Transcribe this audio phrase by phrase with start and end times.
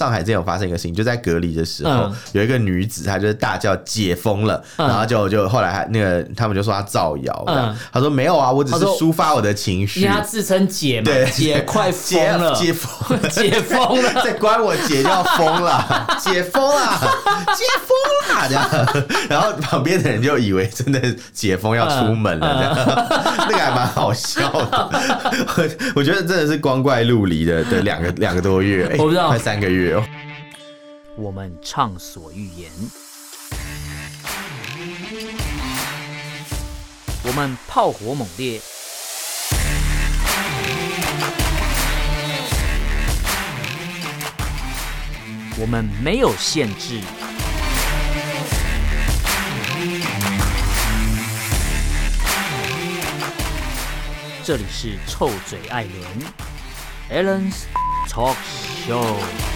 [0.00, 10.00] 上海之前有发生一个事情，就在隔离的时候，嗯、有一个女子，她就是大叫解封了，嗯、然后就就后来还那个他们就说她造谣，嗯，她说没有啊，我只是抒发我的情绪。
[10.00, 11.26] 因为她自称解嘛，对。
[11.40, 13.18] 解快疯了，解封。
[13.18, 16.98] 了， 解封了， 再关我姐就要疯了，解封了，
[17.54, 21.00] 解封了这样，然后旁边的人就以为真的
[21.32, 23.06] 解封要出门了这样，
[23.48, 24.90] 那个还蛮好笑的，
[25.94, 29.28] 我觉得真的是光怪陆离的的两个两个多月，我不知道。
[29.28, 29.89] 快三个月
[31.16, 32.70] 我们畅所欲言，
[37.24, 38.60] 我们炮火猛烈，
[45.58, 47.00] 我们没有限制。
[54.44, 57.64] 这里是臭嘴艾伦 Allen's
[58.08, 58.36] Talk
[58.86, 59.49] Show。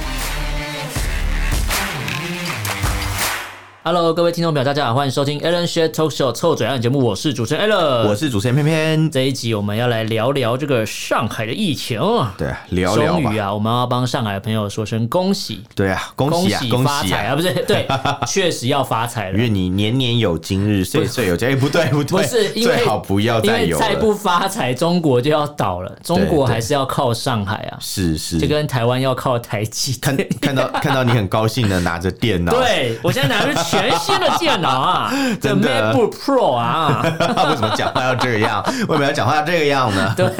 [3.86, 9.10] Hello，各位听众朋友，大家好，欢迎收听 Alan Share Talk Show 臭嘴案节目，我是主持人 Alan，我是主持人偏偏。
[9.10, 12.00] 这一集我们要来聊聊这个上海的疫情。
[12.38, 13.20] 对，聊聊吧。
[13.20, 15.64] 终于啊，我们要帮上海的朋友说声恭喜。
[15.74, 17.36] 对啊，恭喜啊，恭喜发财啊！
[17.36, 17.86] 不是， 对，
[18.26, 19.36] 确实要发财了。
[19.36, 21.54] 因为你年年有今日，岁岁有今日。
[21.54, 23.78] 不对，不对，不是，最好不要再有。
[23.78, 25.94] 再不发财，中国就要倒了。
[26.02, 27.76] 中国还是要靠上海啊。
[27.82, 29.92] 是是，就跟台湾要靠台积。
[30.00, 32.50] 看看到看到你很高兴的拿着电脑。
[32.56, 34.68] 对，我现在拿的是全新的电脑。
[34.80, 37.02] 啊， 真的 MacBook Pro 啊，
[37.50, 38.62] 为什么讲话要这个样？
[38.88, 40.12] 为什么要讲话要这个样呢？
[40.16, 40.30] 对，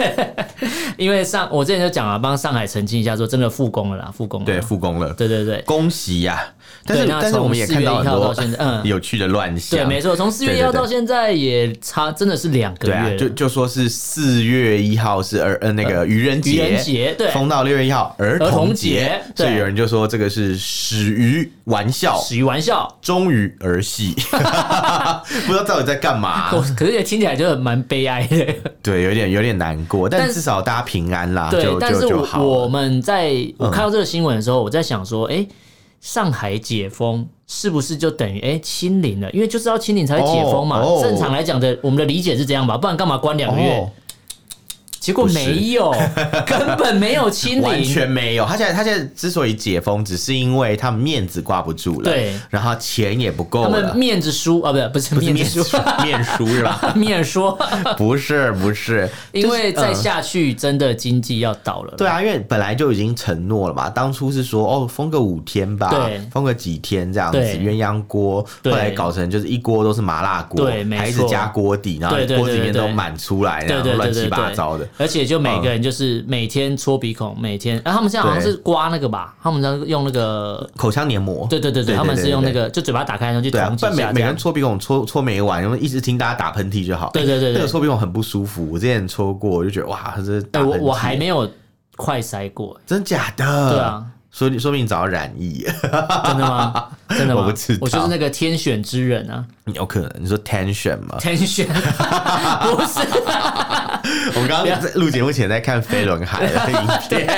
[0.97, 6.43] 因为上我之前就讲了，帮上海澄清一下，说真的复工了啦，复工了，对，复工了，对对对，恭喜呀！
[6.87, 8.81] 但是但是我们也看到很多嗯。
[8.85, 24.15] 有趣的乱象，对，没错，从四月一号到现在也差真的是两个月，就就说是四月一号是儿呃那个愚人节，愚人节对，封到六月一号儿童节，所以有人就说这个是始于玩笑，始于玩笑，终于儿戏，
[25.47, 28.47] 不知道到底在干嘛， 可是也听起来就蛮悲哀的，
[28.83, 32.07] 对，有点有点难过，但至少大家平安啦，对，但是
[32.39, 35.47] 我们在我看到这个新闻的时候，我在想说，哎。
[36.05, 39.31] 上海解封是不是就等于哎清零了？
[39.31, 40.83] 因为就是要清零才会解封嘛。
[40.83, 41.03] Oh, oh.
[41.03, 42.77] 正常来讲的，我们的理解是这样吧？
[42.77, 43.89] 不然干嘛关两个月？Oh.
[45.05, 45.95] 结果没有，
[46.49, 48.47] 根本没有清零，完全没有。
[48.47, 53.71] 他现在他现在之所以解封，只是因为他们面子挂不住了，对，然后钱也不够了。
[53.71, 56.91] 他们面子输啊，不是不是面子输，面输是吧？
[56.97, 57.53] 面说
[57.99, 61.93] 不是不是，因为再下去真的经济要倒了。
[61.99, 74.89] 对啊，因为本来就已经承诺了嘛，当初是说哦封个五天吧，对，封个几天这样子，鸳鸯锅，后来搞成就是一锅都是麻辣锅，对，还是加锅底，然后锅子里面都满出来，然后乱七八糟的。
[74.97, 87.11] 而且就每个人就是每天搓鼻孔，每天，然后他们现在好像是刮那个吧，他们在用那个口腔黏膜，对对对对，他们是用那个就嘴巴打开然后就捅几下，每每个人搓鼻孔搓搓没完，然后一直听大家打喷嚏就好。
[87.13, 90.47] 对对对，那个搓鼻孔很不舒服，我之前搓过，我就觉得哇，这是。
[90.55, 91.49] 我我还没有
[91.97, 93.71] 快塞过，真假的？
[93.71, 94.07] 对啊，
[94.37, 96.89] 说说明你早要染疫，真的吗？
[97.11, 97.43] 真的吗？
[97.43, 101.69] 我不知道，我就是那个天选之人啊，有可能你说 tension 吗？tension
[102.75, 102.99] 不是。
[104.35, 107.29] 我们刚刚在录节目前在看飞轮海的影片，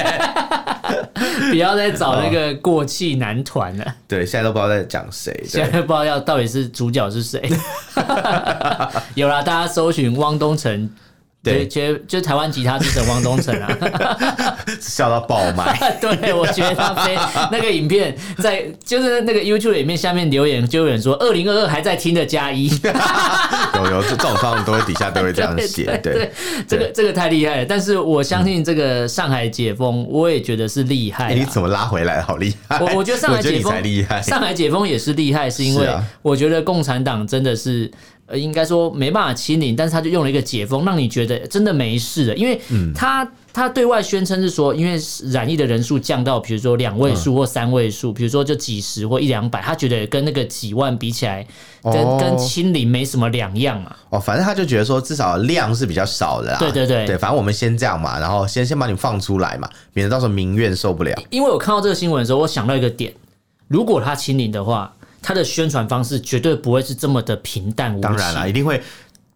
[1.53, 3.95] 不要再找那个过气男团了。
[4.09, 7.43] 对，现在都不知道在讲谁，现在不知道要到底是主角是谁。
[9.15, 10.91] 有啦，大家搜寻汪东城。
[11.53, 13.69] 对，觉得就台湾吉他之神汪东城啊，
[14.81, 15.77] 笑到爆麦。
[16.01, 17.17] 对，我觉得他非
[17.51, 22.69] 那个影片在就是那个 YouTube 里面下面留言，就有人说二零二二还在听的加一。
[23.77, 25.85] 有有，这种方都会底下都会这样写。
[26.03, 26.31] 对，对
[26.67, 27.67] 这个这个太厉害了。
[27.67, 31.35] 但是我相信这个上海解封，我也觉得是厉害。
[31.35, 32.21] 你怎么拉回来？
[32.21, 32.79] 好厉害！
[32.81, 35.89] 我我觉得上海解封厉害，上海解封也是厉害，是因为
[36.23, 37.91] 我觉得共产党真的是。
[38.27, 42.35] 呃，应该说没办法清零，但是他就用了一个解封，让你觉得真的没事了。
[42.35, 42.61] 因为
[42.93, 45.01] 他他对外宣称是说，因为
[45.31, 51.47] 染疫的人数降到比如说两位数或三位数，比如说就几十或一两百，他觉得跟那个几万比起来，
[51.85, 53.95] 跟跟清零没什么两样嘛。
[54.11, 56.57] 哦，反正他就觉得说，至少量是比较少的。
[56.59, 61.17] 对对对对，反正我们先这样嘛，然后先先把你放出来嘛，免得到时候民怨受不了。
[61.31, 63.15] 因为我看到这个新闻的时候，我想到一个点，
[63.69, 64.93] 如果他清零的话。
[65.27, 68.81] 它的宣传方式绝对不会是这么的平淡无奇，当然了，一定会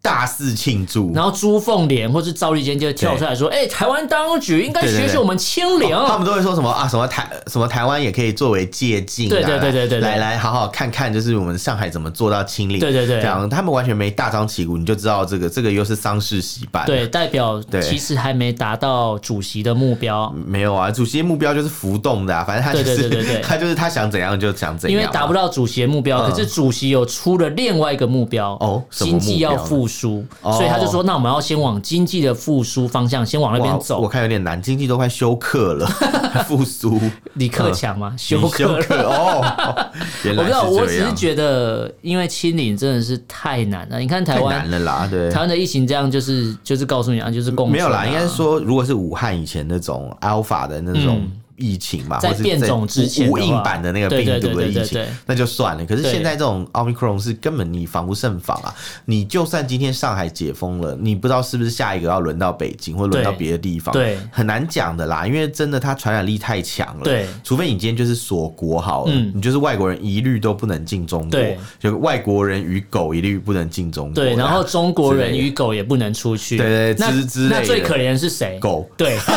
[0.01, 6.87] 大肆庆祝，然后朱凤莲或是赵立坚就跳出来说：“哎、欸，台湾当局应该学学我们清零。”他们都会说什么啊？
[6.87, 12.79] 什么台什么台湾也可以作为借镜、啊，对对对对对，来来好好看看，就是我们上海怎么做到清零。
[12.79, 16.83] 对对对，这样他们完全没大张旗鼓，你就知道这个这个又是丧事喜办。
[16.87, 20.33] 对，代表其实还没达到主席的目标。
[20.47, 24.99] 没有啊，主席的目标就是浮动的啊，反正他就是 他就是他想怎样就想怎样。
[24.99, 30.69] 因为达不到主席的目标，嗯、可是主席有出了另外一个目标哦，经济要复苏，哦、所以。
[30.71, 35.85] 他就说：“那我们要先往经济的复苏方向，先往那边走。”我看有点难，经济都快休克了，
[36.47, 36.97] 复苏。
[37.33, 38.15] 李克强吗？
[38.17, 39.91] 休克了哦。
[40.29, 43.99] 我不知道，我只是觉得，因为清零真的是太难了。
[43.99, 48.05] 你看台湾难了啦，对，台湾的疫情这样，就是就是告诉你啊，就是共没有啦。
[48.05, 51.29] 应该是说，如果是武汉以前那种 Alpha 的那种。
[51.61, 55.85] 疫情嘛，在变种之前，无印版的那个病毒的疫情，那就算了。
[55.85, 58.73] 可是现在这种奥密克戎是根本你防不胜防啊！
[59.05, 65.27] 你就算今天上海解封了，你不知道是不是下一个要轮到北京，或轮到别的地方，对，很难讲的啦。
[65.27, 71.39] 因为真的它传染力太强了，对，除非你今天就是锁国好了，你就是外国人一律都不能进中国，
[71.79, 77.59] 就外国人与狗一律不能进中国，对，然后中国人与狗也不能出去，对对，之之类的。
[77.61, 78.57] 那最可怜的是谁？
[78.59, 79.17] 狗，对，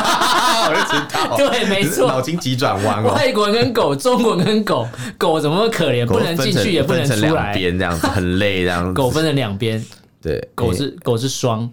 [0.68, 2.06] 我就知道，对，没错。
[2.06, 4.88] 脑筋急转弯，外国人跟狗，中国人跟狗，
[5.18, 6.06] 狗怎么可怜？
[6.06, 8.92] 不能进去，也不能出来，边这样子很累，这样子。
[8.92, 9.84] 狗分成两边，
[10.22, 11.70] 对，狗是狗是双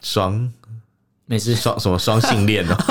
[0.00, 0.50] 双，
[1.30, 2.74] 没事，双什么双性恋呢？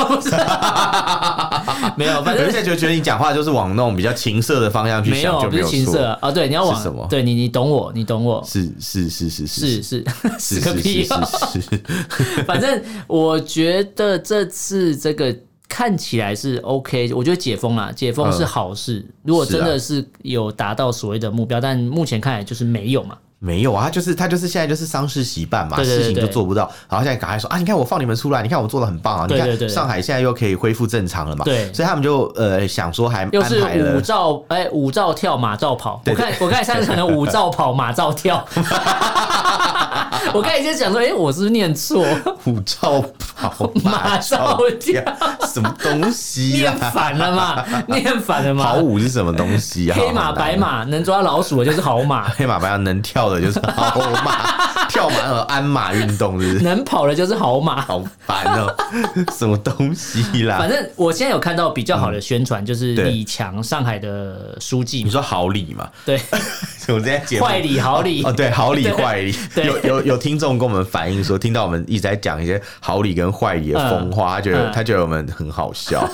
[1.98, 6.32] 没有，反正现在就觉得你讲话就是往那种比较情色的方向去想，就没有情色啊。
[6.32, 7.06] 对，你要往什么？
[7.10, 10.06] 对你，你懂我，你懂我，是是是是是是
[10.40, 11.04] 是 个屁！
[12.46, 15.36] 反正我觉得这次这个。
[15.70, 19.00] 看起来是 OK，我觉得解封啦，解封是好事。
[19.00, 23.18] 嗯、如果真的是有达到所谓的目标，啊、但目前看来就是没有嘛。
[23.40, 26.70] 没有啊，他就是他就是现在就是丧事喜办嘛，对对对对，事情就做不到。
[26.90, 31.46] 然后现在赶快说啊，你看我放你们出来，你看我做的很棒啊，你看上海现在又可以恢复正常了嘛。
[31.46, 33.62] 对，所以他们就呃想说还又是
[33.96, 38.44] 五照哎五照跳马照跑，我看我看三成的 五照跑马照跳。
[40.34, 42.06] 我刚才就讲说，哎、欸，我是不是念错？
[42.44, 43.04] 虎照
[43.36, 45.02] 跑，马照跳，
[45.48, 46.74] 什么东西、啊？
[46.74, 47.66] 念反了嘛？
[47.88, 48.64] 念反了嘛？
[48.64, 49.98] 跑舞是什么东西啊？
[49.98, 56.64] 黑马白马能抓老鼠的就是好马， 黑马白马能跳的就是好马， 跳马和鞍马运动是不是？
[56.64, 60.58] 能跑的就是好马，好烦哦、喔，什么东西啦？
[60.58, 65.04] 反正我现在有看到比较好的宣传，就是李强，上海的书记。
[65.04, 65.88] 你说好李嘛？
[66.06, 66.20] 对，
[66.88, 70.18] 我们在讲坏李好李哦，对，好李坏李，有有有。
[70.18, 76.06] 听众跟我们反映说，听到我们一直在讲一些好理跟坏理的风话，他觉得他觉得我们很好笑。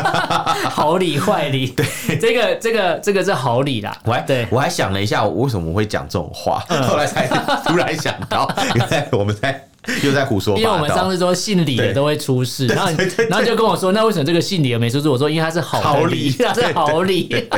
[0.70, 1.84] 好理坏理，对，
[2.18, 3.94] 这个这个这个是好理啦。
[4.04, 7.26] 我还对我还想了一下，我为什么会讲这种话，后来才
[7.66, 9.69] 突然想到，原来我们在。
[10.04, 12.92] 又在胡说八道，因为我们上次说姓李的都会出事，然后
[13.28, 15.08] 然后就跟我说，那为什么这个姓李的没出事？
[15.08, 17.48] 我说因为他是好李，他是好李，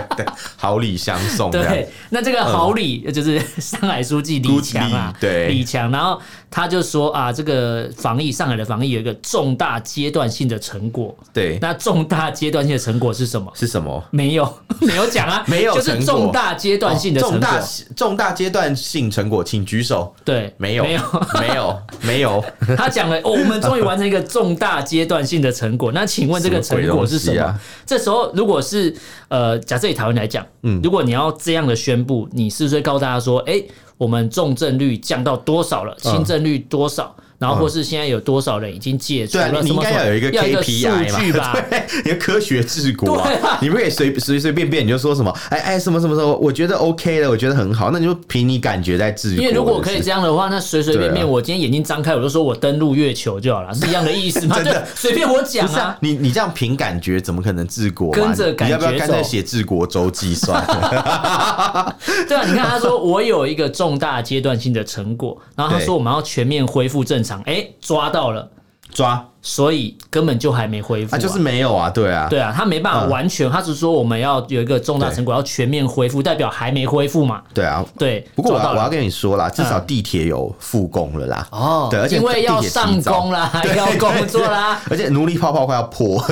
[0.57, 1.51] 好李相送。
[1.51, 6.21] 对，那这个好李就是上海书记李强啊，对，李强，然后。
[6.55, 11.17] 他就说啊，这个防疫，上海的防疫有一个重大阶段性的成果。
[11.33, 13.51] 对，那重大阶段性的成果是什么？
[13.55, 14.05] 是什么？
[14.11, 17.39] 没有， 没有讲啊， 没有，就是重大阶段性的成果。
[17.39, 17.63] 重大
[17.97, 20.15] 重大阶段性成果，请举手。
[20.27, 21.03] 对，没有，没有，
[21.41, 22.45] 没有，没有。
[22.77, 25.91] 他讲了，哦，我们终于完成一个重大阶段性的成果。
[25.95, 27.37] 那请问这个成果是什么？
[27.37, 28.95] 什麼啊、这时候，如果是
[29.29, 33.69] 呃，假设以台湾来讲，嗯，如果你要这样的宣布，你是不是会告诉大家说，哎、欸？
[33.99, 35.95] 我们重症率降到多少了？
[36.01, 37.15] 轻症率多少？
[37.43, 39.51] 然后或是现在有多少人已经戒除了？
[39.51, 41.57] 对，你应该要有一个 KPI 吧？
[41.69, 43.59] 对，你要科学治国啊！
[43.61, 45.37] 你不可以随随随便便你就说什么？
[45.51, 46.37] 哎哎，什么什么什么？
[46.37, 49.43] 我觉得 OK 的，我觉得很好，那你就凭你感觉在治国。
[49.43, 54.55] 因为如果可以这样的话，那随随便便我今天眼睛张开，我就说我登陆月球就好了，是一样的意思吗？
[54.63, 55.99] 真的，随便我讲啊！
[56.01, 58.13] 你你这样凭感觉怎么可能治国？
[58.13, 60.65] 跟着感觉走，你要不要干脆写治国周计算？
[62.29, 68.11] 对啊，你看他说我有一个重大阶段性的成果，然后他说我们要全面恢复正常，哎，抓。
[68.13, 68.47] 到了，
[68.93, 78.21] 抓，所以根本就还没恢复，啊，就是没有啊，对啊，对啊，他没办法完全，他只是说我们要有一个重大成果，要全面恢复，代表还没恢复嘛，对啊，对。
[78.35, 86.23] 不过我要跟你说啦，至少地铁有复工了啦，哦，对，而且因为要上工啦， 要工作啦， 而且奴隶泡泡快要破，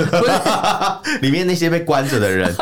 [1.23, 2.55] 里面那些被关着的人，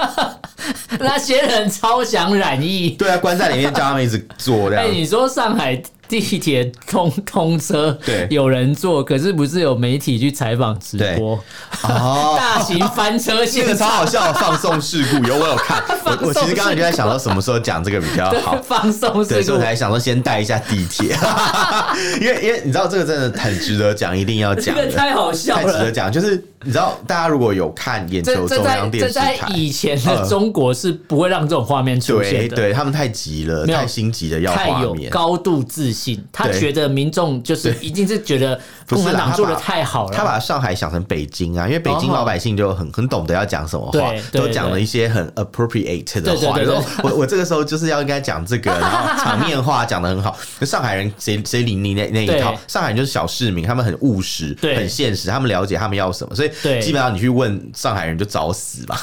[1.00, 5.82] 那些人超想染疫，对啊，关在里面叫他们一直做，哎，你说上海。
[6.08, 11.38] 地铁通通车，对，有人坐，可是不是有媒体去采访直播？
[11.84, 15.82] 哦，大型翻车这个超好笑放送事故，有我有看。
[16.04, 18.56] 我我其实刚刚就在想到什么时候讲这个比较好。
[18.66, 21.14] 放送事故，所以我才想说先带一下地铁，
[22.20, 24.74] 因为因为你知道这个真的很值得讲，一定要讲。
[24.74, 26.10] 这个太好笑了，太值得讲。
[26.10, 46.58] 就是你知道，大家如果有看眼球中央电视台，以前的中国是不会让这种画面出现的，对他们太急了，太心急了，要画面，高度自信，他觉得民众就是一定是觉得共产党做的太好了，他把上海想成北京啊，因为北京老百姓就很很懂得要讲什么话，都讲了一些很 appropriate 的话。
[47.02, 50.36] 我我这个时候就是要应该讲这个， 然后场面话讲的很好。
[50.62, 52.54] 上海人谁谁理你那那一套？
[52.66, 58.98] 上海人就是小市民，他们很务实，很现实，他们了解他们要什么，所以基本上你去问上海人就找死吧。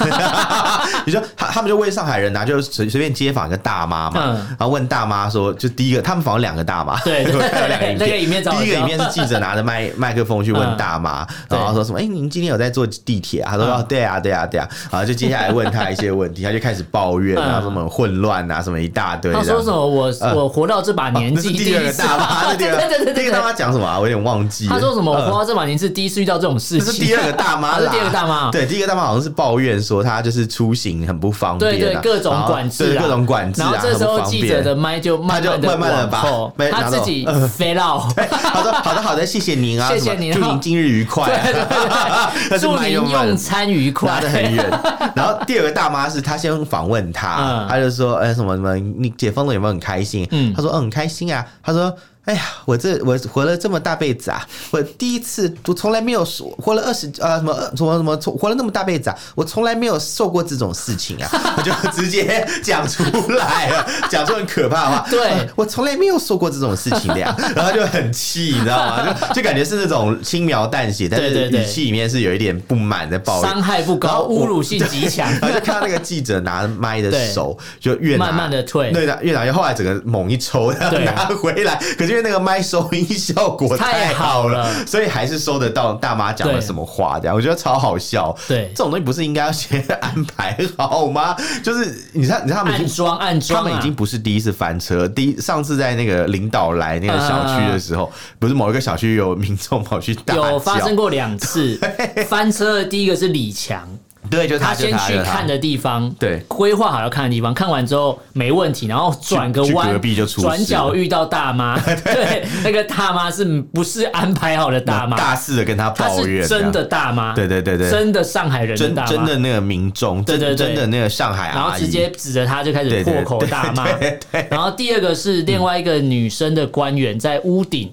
[1.05, 7.97] 你说他他们就问上海人呐，就随随便街访一个大妈嘛，然后问大妈说，就第一个他们访问两个大妈，对，有 两个影
[8.29, 11.99] 片，第一个影片是记者拿着麦麦克风去问大妈，然后说什么？
[11.99, 13.51] 哎，您今天有在坐地铁啊？
[13.51, 14.67] 他说哦，对啊，对啊，对啊。
[14.91, 19.33] 然后就接下来问他一些问题，他就开始抱怨啊，什么混乱啊，什么一大堆。
[19.33, 19.85] 他说什么？
[19.85, 23.99] 我我活到这把年纪，第二个大妈，对对对对，第二个大妈讲什么啊？
[23.99, 24.67] 我有点忘记。
[24.67, 25.11] 他说什么？
[25.11, 26.85] 我活到这把年纪，第一次遇到这种事情。
[26.85, 28.51] 这是第二个大妈，是第二个大妈。
[28.51, 33.61] 对，第一个大妈好像是抱怨说他就是出行很不方便，对对，各种管制，各种管制。
[33.61, 36.23] 然后这时候记者的麦就慢慢的慢慢的把
[36.71, 38.07] 他自己飞到。
[38.15, 41.25] 他说好的好的，谢谢您啊，谢谢您，祝您今日愉快。
[41.25, 44.09] 对对对， 祝您用餐愉快。
[44.09, 44.65] 拉得很远。
[45.15, 50.27] 然后第二个大妈是她先访问他，他就说哎什么什么，你解封了有没有很开心？
[50.31, 51.93] 嗯，他说嗯很开心啊，他说。
[52.25, 63.03] 哎呀，我这我活了这么大辈子啊，我第一次我从来没有说活了二十啊什么什么什么活了那么大辈子啊，我从来没有受过这种事情啊， 我就直接讲出
[63.33, 65.07] 来了， 讲出很可怕的话。
[65.09, 69.15] 对，我从来没有说过这种事情的呀，然后就很气，你知道吗？
[69.29, 75.29] 就就感觉是那种轻描淡写，但是语气里面是有一点不满的抱怨，伤害不高，侮辱性极强。
[75.39, 82.14] 然后就看到那个记者拿麦的手就越慢慢的退，对的，越拿越后来整个猛一抽，然后拿回来，可是。
[82.15, 88.33] 因为那个麦收音效果太好了，所以还是收得到大妈讲了什么话，这样我觉得超好笑。
[88.47, 91.35] 对，这种东西不是应该要先 安排好吗？
[91.61, 95.05] 就是你看，你看他们安装安装，他们已经不是第一次翻车。
[95.09, 101.77] 第一上次在那个领导来那个小区的时候，不是某一个小区有民众跑去大叫，有发生过两次
[102.29, 102.81] 翻车。
[102.85, 103.85] 第一个是李强。
[104.29, 115.17] 对，就他，他先去看的地方，对，规划好要看的地方，看完之后没问题，然后转个弯，隔壁就出转角遇到大妈， 对，那个大妈是不是安排好的大妈？
[115.17, 123.87] 大肆的跟他抱怨，真的大妈，对对对对，真的上海人，真真的那个民众，对对真的那个上海阿姨，然后直接指着他就开始破口大骂，
[124.49, 127.91] 然后第二个是另外一个女生的官员在屋顶。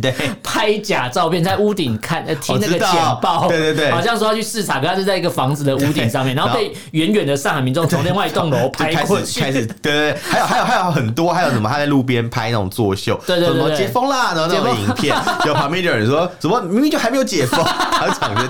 [0.00, 2.90] 对，拍假照片在屋顶看，呃，听那个简
[3.20, 18.48] 报，对对对，好像说要去视察，可他是在一个房子的屋顶上面，然后被远远的上海民众从另外一栋楼 拍过去，开始，对对，还有还有还有很多，还有什么他在路边拍那种作秀，对对对，什么解封啦，然后那种影片， 就旁边就有人说，怎么明明就还没有解封，他就抢着，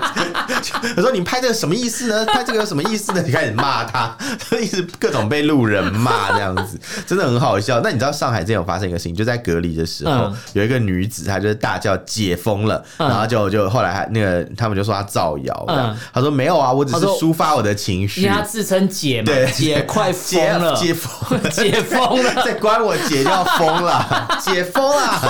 [0.94, 2.26] 他说你拍这个什么意思呢？
[2.26, 3.22] 拍这个有什么意思呢？
[3.24, 4.14] 你开始骂他，
[4.60, 7.80] 一直各种被路人骂这样子，真的很好笑。
[7.82, 11.37] 那你知道上海之前有发生一个事情，就在隔离的时候，有一个女子她。
[11.38, 15.66] 就是大叫解封了，然后就就后来还那个他们就说他造谣，
[16.12, 18.22] 他说没有啊，我只是抒发我的情绪。
[18.22, 25.20] 因为他自称解嘛，解快疯了，解封，解封了，再关我姐就要疯了，解封了，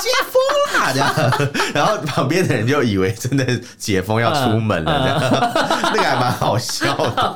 [0.00, 1.14] 解封了 这样，
[1.74, 3.46] 然后旁边的人就以为真的
[3.78, 5.20] 解封要出门了，这样。
[5.94, 7.34] 那个还蛮好笑的。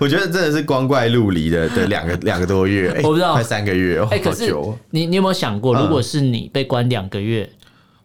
[0.00, 3.32] 我觉得真的是光怪陆离的的两个两个多月，我不知道。
[3.34, 4.52] 快三个月，哎，可是
[4.90, 7.50] 你你有没有想过，如果是你被关两个月？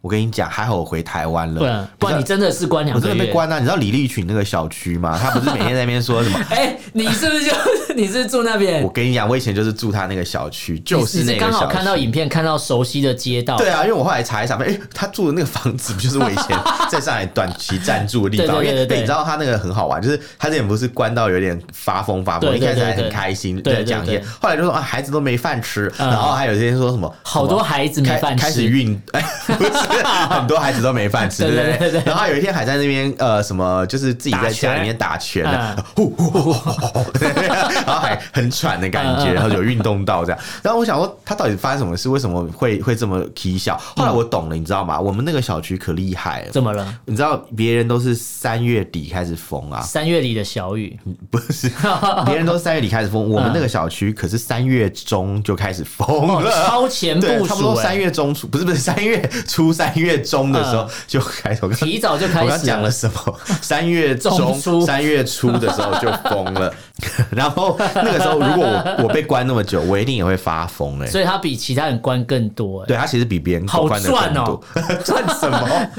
[0.07, 1.85] 我跟你讲，还好我回台湾了。
[1.99, 3.11] 不然你真的是关两个月。
[3.11, 3.59] 我真的被关啊！
[3.59, 5.19] 你知道李立群那个小区吗？
[5.21, 6.39] 他不是每天在那边说什么？
[6.49, 7.51] 哎，你是不是就
[7.93, 8.81] 你是住那边？
[8.83, 11.41] 我跟你讲，我以前就是住他那个小区，就是那个。
[11.41, 13.57] 刚好看到影片，看到熟悉的街道。
[13.57, 16.57] 对啊，因为我后来查一查，哎，他住的那个房子不就是我以前
[16.89, 18.63] 在上海短期暂住的地方？
[18.65, 29.21] 因为你知道他那个很好玩，就是他之前不是关到有点发疯发疯，一开始还很开心在讲一些，后来就说啊，孩子都没饭吃，然后还有些人说什么好多孩子没饭吃，开始运，哎，
[29.57, 29.71] 不是。
[30.29, 31.55] 很多孩子都没饭吃，对不
[31.91, 32.01] 对？
[32.05, 35.45] 然后有一天还在那边呃什么，就是自己在家里面打拳，
[35.95, 40.39] 呼呼呼呼，然后还很喘的感觉，然后有运动到这样。
[40.61, 42.09] 然后我想说，他到底发生什么事？
[42.09, 43.77] 为什么会会这么起笑？
[43.95, 44.99] 后来我懂了，你知道吗？
[44.99, 46.87] 我们那个小区可厉害了，怎么了？
[47.05, 50.97] 你知道别人都是三月底开始封啊，三月里的小雨
[51.29, 51.69] 不是，
[52.25, 62.45] 别人都是三月底开始封，我们那个小区可是三月中就开始封了，超前部署，差不多三月中出，不是不是三月初三月中的时候就开始，提早就开始。
[62.45, 63.39] 我刚讲了什么？
[63.61, 64.53] 三月中、
[64.85, 66.73] 三月初的时候就疯了，
[67.31, 71.07] 然后那个时候如果我 我被关那么久，我一定也会发疯哎。
[71.07, 74.63] 所以他比其他人关更多，对他其实比别人关的更多。
[75.03, 75.89] 赚什么？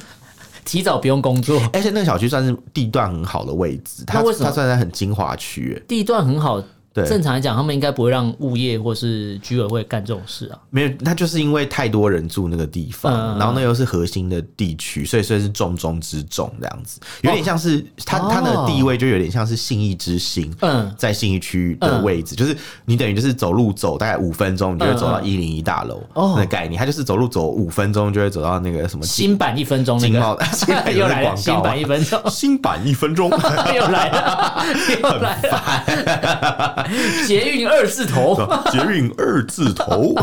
[0.64, 5.82] 提早不用工作，而且那个小区算是地段很好的位置，它为什么它算在很精华区？
[5.88, 6.62] 地段很好。
[6.94, 10.58] 正常来讲，他们应该不会让物业或是居委会干这种事啊。
[10.68, 16.98] 没有，那就是因为太多人住那个地方，嗯、然后那又是核心的地区，所以算是重中之重这样子。
[17.22, 26.02] 有点像是它它的地位就有点像是信义之星，嗯，在信义区的位置，嗯、就是你等于就是走路走大概五分钟，你就会走到一零一大楼
[26.36, 26.78] 的概念。
[26.78, 33.28] 它就是走路走五分钟就会走到那个什么新版一分钟那个， 新版又来了，新版一分钟， 新版一分钟。
[33.74, 34.64] 又来了，
[35.02, 36.77] 又来了。
[37.26, 38.36] 捷运二字头，
[38.70, 40.14] 捷运二字头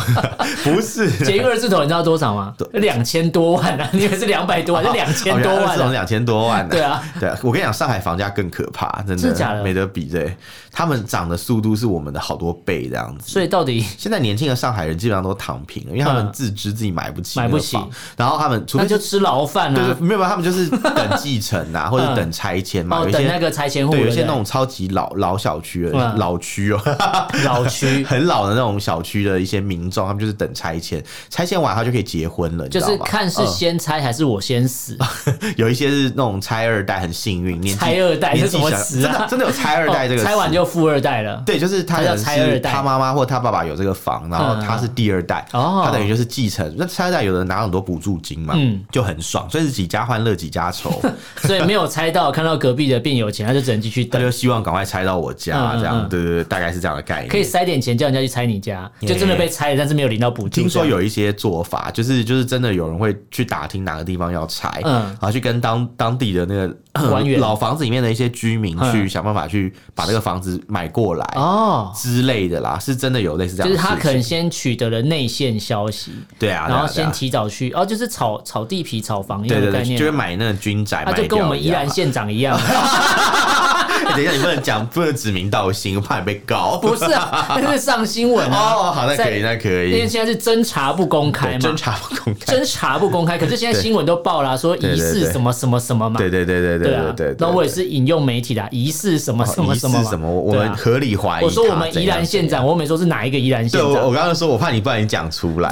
[0.63, 2.53] 不是捷运二字头， 你知道多少吗？
[2.73, 3.89] 两千多万啊！
[3.93, 6.67] 你以为是两百多万，是两千多万，是两千多万。
[6.69, 9.63] 对啊，对啊，我跟你讲，上海房价更可怕，真的，假的？
[9.63, 10.05] 没得比。
[10.05, 10.35] 对，
[10.71, 13.29] 他们涨的速度是我们的好多倍，这样子。
[13.31, 17.77] 所以到底现在年轻的上海人基本上都躺平了，因为他们自知自己买不起，买不起。
[18.15, 22.99] 然后他们除非就吃牢饭啊，对，没有，他们就是等继承啊，或者等拆迁嘛。
[22.99, 26.79] 哦，等那个拆迁户，对，有些那种超级老老小区的老区哦。
[27.43, 34.97] 老区 很老的那种小区的一些民众，他们就是等拆迁，拆迁完他就可以结婚了，就是看是先拆还是我先死。
[35.57, 39.25] 有一些是那种拆二代很幸运，拆二代是什么词啊？
[39.27, 41.41] 真的有拆二代这个，拆完就富二代了。
[41.45, 46.73] 对，就是他要拆二代，他妈妈或他爸爸有这个房，然后他是第二代，他等于就是继承。
[46.77, 51.01] 那拆二代有的人拿很多补助金嘛，嗯，就很爽，所以是几家欢乐几家愁。
[51.37, 57.29] 所以没有拆到，看到隔壁的变有钱，他就只能继续等，他就希望赶快拆到我家，这样，对对对，大概是这样的概念。
[57.29, 60.61] 可以塞点钱叫人家去拆你家，就真的被拆了，但是没有领到补助。
[60.61, 66.75] 听说有一些做法，就是就是真的有人会去打听哪个地方要拆，嗯，然后去跟当当地的那个
[67.09, 73.69] 官员、 老房子里面的一些居民去想办法去把这个房子买过来哦之类的啦，是真的有类似这样。
[73.69, 82.59] 就是他可能先取得了内线消息，对啊，然后先提早去，哦，就是炒炒地皮、炒房一样的概念，就是买那个军宅，他就跟我们宜兰县长一样。
[84.13, 86.77] 等一下，你不能讲，不能指名道姓，我怕你被告。
[86.77, 88.91] 不是啊， 那是上新闻哦。
[88.93, 89.91] 好，那可以，那可以。
[89.91, 93.37] 因为现在是侦查不公开嘛，侦查不公开，侦查不公开。
[93.37, 96.17] 可是现在新闻都报了，说疑似什么什么什么嘛。
[96.17, 97.35] 对对对对对对对。
[97.39, 101.43] 那我也是引用媒体的，疑似什么什么什么什么，我们合理怀疑。
[101.43, 103.89] 我说我们宜兰县长，我没说是哪一个宜兰县长。
[104.05, 105.69] 我刚刚说，我怕你不然你讲出来。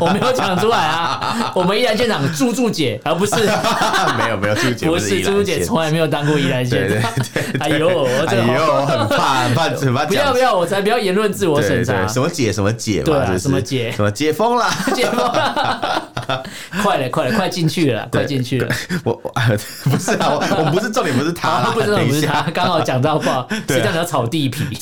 [0.00, 1.52] 我没有讲出来啊。
[1.54, 7.12] 我们宜兰县长猪猪姐，而不是没有没有猪姐，不是猪猪姐，从来没有当过宜兰县长。
[7.60, 8.04] 哎呦。
[8.26, 10.04] 哎呦，很怕，很怕， 很怕！
[10.06, 12.06] 不要不要，我才不要言论自我审查。
[12.06, 13.38] 什么解什么解嘛？
[13.38, 13.92] 什么解？
[13.92, 14.66] 什么解封了？
[14.94, 16.02] 解封了！
[16.82, 18.74] 快了，快了，快进去了，快进去了！
[19.04, 19.32] 我我
[19.90, 24.74] 不是啊，我们不是重点，不是他，不是不是他，刚好讲到话，谁叫你要炒地皮？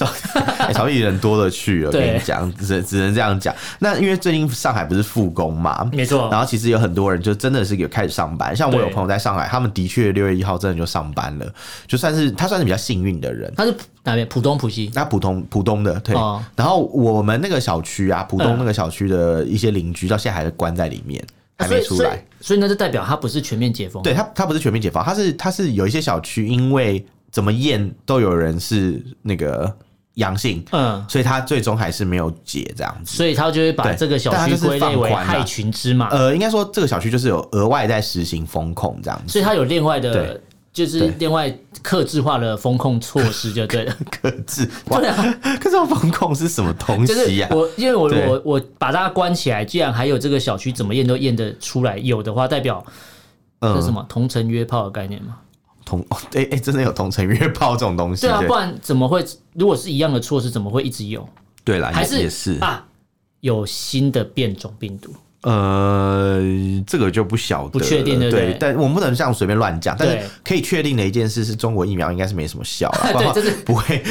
[0.72, 3.54] 炒地皮人多了去了，跟你讲，只只能这样讲。
[3.78, 5.88] 那因为最近上海不是复工嘛？
[5.92, 6.28] 没错。
[6.30, 11.46] 然后其实有很多人就真的是有开始上班，像我有朋友在上海，他们的确六月一号真的就上班了，
[11.88, 13.50] 就算是他算是比较幸运的人。
[13.56, 14.28] 他是哪边？
[14.28, 14.90] 浦东、浦西？
[14.94, 16.14] 那浦东、浦东的对。
[16.54, 21.24] 然后我们那个小区啊，浦东那个小区的一些邻居到现在还是关在里面，
[21.56, 22.22] 还没出来。
[22.40, 24.02] 所以那就代表他不是全面解封。
[24.02, 29.72] 对他，他不是全面解封，他是他是有一些小区，因为怎么验都有人是那个
[30.14, 33.16] 阳性，嗯，所以他最终还是没有解这样子。
[33.16, 36.08] 所以他就会把这个小区归类为害群之马。
[36.08, 40.40] 呃，应该说这个小区就是有额外在实行风控这样子，所以他有另外的。
[40.72, 41.52] 就是另外
[41.82, 47.48] 克制化的风控措施就对了， 克制对啊，可是风控是什么东西呀？
[47.50, 52.84] 我因为我我我把大家关起来，既然还有这个小区怎么验都验得出来，有的话代表
[53.60, 55.36] 这是什么同城约炮的概念吗？
[55.84, 56.04] 同
[56.34, 58.26] 哎哎，真的有同城约炮这种东西？
[58.26, 59.24] 对啊，不然怎么会？
[59.54, 61.28] 如果是一样的措施，怎么会一直有？
[61.64, 62.86] 对啦，还是也是啊，
[63.40, 65.12] 有新的变种病毒。
[65.42, 66.38] 呃，
[66.86, 69.96] 这个就不晓得，不确定的，对，但我们不能这样随便乱讲。
[69.98, 74.02] 但是可以确定的一件事是中国疫苗应该是没什么效， 对，就是 不会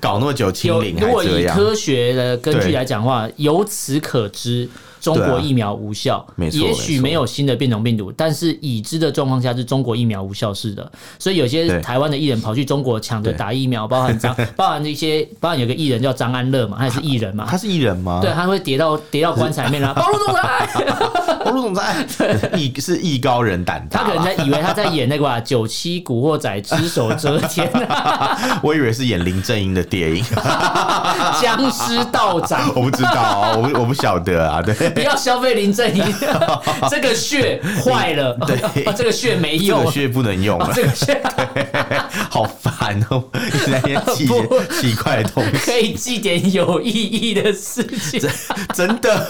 [0.00, 0.96] 搞那么久清零。
[0.98, 4.68] 如果以科学的根据来讲的话，由此可知，
[5.02, 18.20] 中国疫苗无效，没错，也许没有新的变种病毒，但是已知的状况下是中国疫苗无效是的，所以有些台湾的艺人跑去中国抢着打疫苗，包含张，包含一些，包含有个艺人叫张安乐嘛，他也是艺人嘛，他是艺人吗？
[18.22, 20.68] 对，他会跌到跌到棺材里面啊，暴露总裁，
[21.52, 22.06] 暴露总裁，
[22.56, 27.70] 艺是艺高人胆大，他可能在以为他在演那个吧， 九七古惑仔只手遮天，
[28.62, 30.24] 我以为是演林正英的电影，
[31.40, 36.02] 僵尸道长，我不知道，我我不晓得啊，对，不要消费林正英，
[36.88, 40.58] 这个血坏了，对，这个血没用，这个血不能用。
[40.58, 41.22] 了，这个血，
[42.30, 43.80] 好烦哦，一直在
[44.14, 44.26] 记
[44.80, 48.20] 奇怪的东西，可以记点有意义的事情，
[48.74, 49.28] 真的，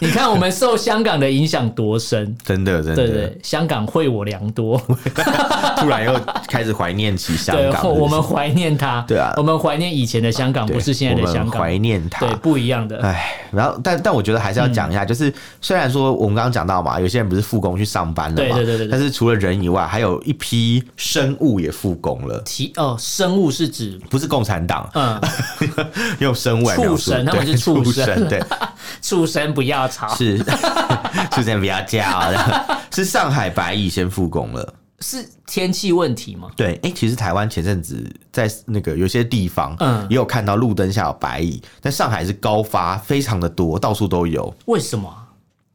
[0.00, 4.80] 你看我们受香港的影响多深，真的，真的，对对，香港惠我良多，
[5.78, 22.40] 突然又开始怀念起香港，我们怀念他，对啊，我们怀念以前的香港，不是现在的香港，怀念他，对，不一样的，哎，然后但但我觉得还是要讲一下，就是虽然说我们刚刚讲到嘛，有些人不是复工去上班了嘛，对对对，但是除了人以外，还有一批生物也复工了。
[22.44, 25.20] 提哦，生物是指不是共产党，嗯，
[26.20, 28.42] 用生物来描述，畜生，他们是畜生，对，
[29.02, 30.25] 畜生不要吵，是
[31.30, 32.32] 畜生 不要叫，
[32.90, 34.74] 是上海白蚁先复工了。
[35.00, 36.48] 是天气问题吗？
[36.56, 44.52] 对，哎、欸，其实台湾前阵子在那个有些地方，嗯，也有看到路灯下有白蚁，但上海是高发，非常的多，到处都有。
[44.64, 45.14] 为什么？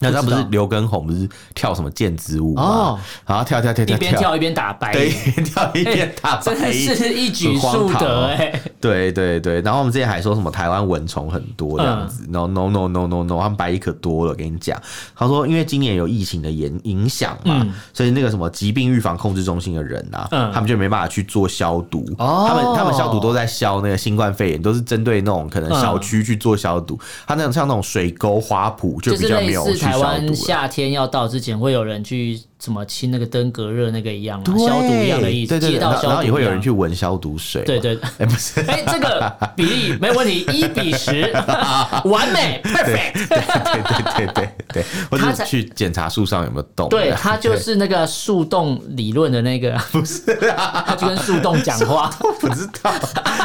[0.01, 2.99] 那他不是刘畊宏不是跳什么毽子舞吗？
[3.25, 8.61] 然后跳跳跳跳， 一边跳一边 打白蚁，一边跳一边打白蚁，真的是一举数得哎！
[8.81, 14.81] 对对对，然后我们之前还说什么台湾蚊虫很多这样子，no no no no no no，他们白蚁可多了，跟你讲。
[15.15, 22.03] 他说因为今年有疫情的影影响嘛，所以那个什么疾病预防控制中心的人啊，他们就没办法去做消毒。
[22.17, 26.99] 他们他们消毒都在消那个新冠肺炎，都是针对那种可能小区去做消毒。
[27.27, 29.90] 他那种像那种水沟花圃就比较没有去。
[29.91, 35.59] 台湾夏天要到之前，会有人去怎么清那个登革热那个一样嘛，消毒一样的意思。
[35.59, 37.63] 街道消毒，然后也会有人去闻消毒水。
[37.63, 41.33] 对对， 哎不是，哎这个比例没问题，一比十，
[42.05, 43.13] 完美，perfect。
[43.13, 46.87] 对对对对对，或者去检查树上有没有洞。
[46.87, 50.21] 对，他就是那个树洞理论的那个， 不是，
[50.55, 52.93] 他就跟树洞讲话，不知道。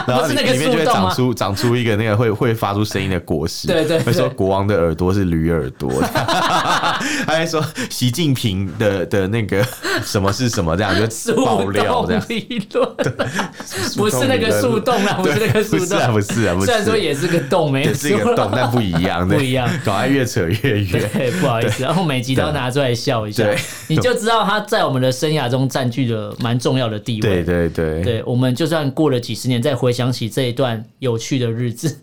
[0.06, 3.66] 然后里面就会长出长出一个那个会会发出声音的果实。
[3.66, 5.90] 对对，会说国王的耳朵是驴耳朵。
[6.02, 9.64] 他还说习近平的的那个
[10.04, 12.88] 什么是什么这样就爆料这样，理 论。
[13.96, 21.32] 不是那个树洞啊，不是那个树洞，不是啊，虽然说也是个洞，没是一个洞，但不一样，不一样，搞得越扯越远。
[21.40, 23.44] 不好意思，然后每集都拿出来笑一下，
[23.88, 27.42] 你就知道他在我们的生涯中占据了蛮重要的地位。
[27.42, 31.98] 对对对，对我们就算过了几十年，再回想起这一段有趣的日子，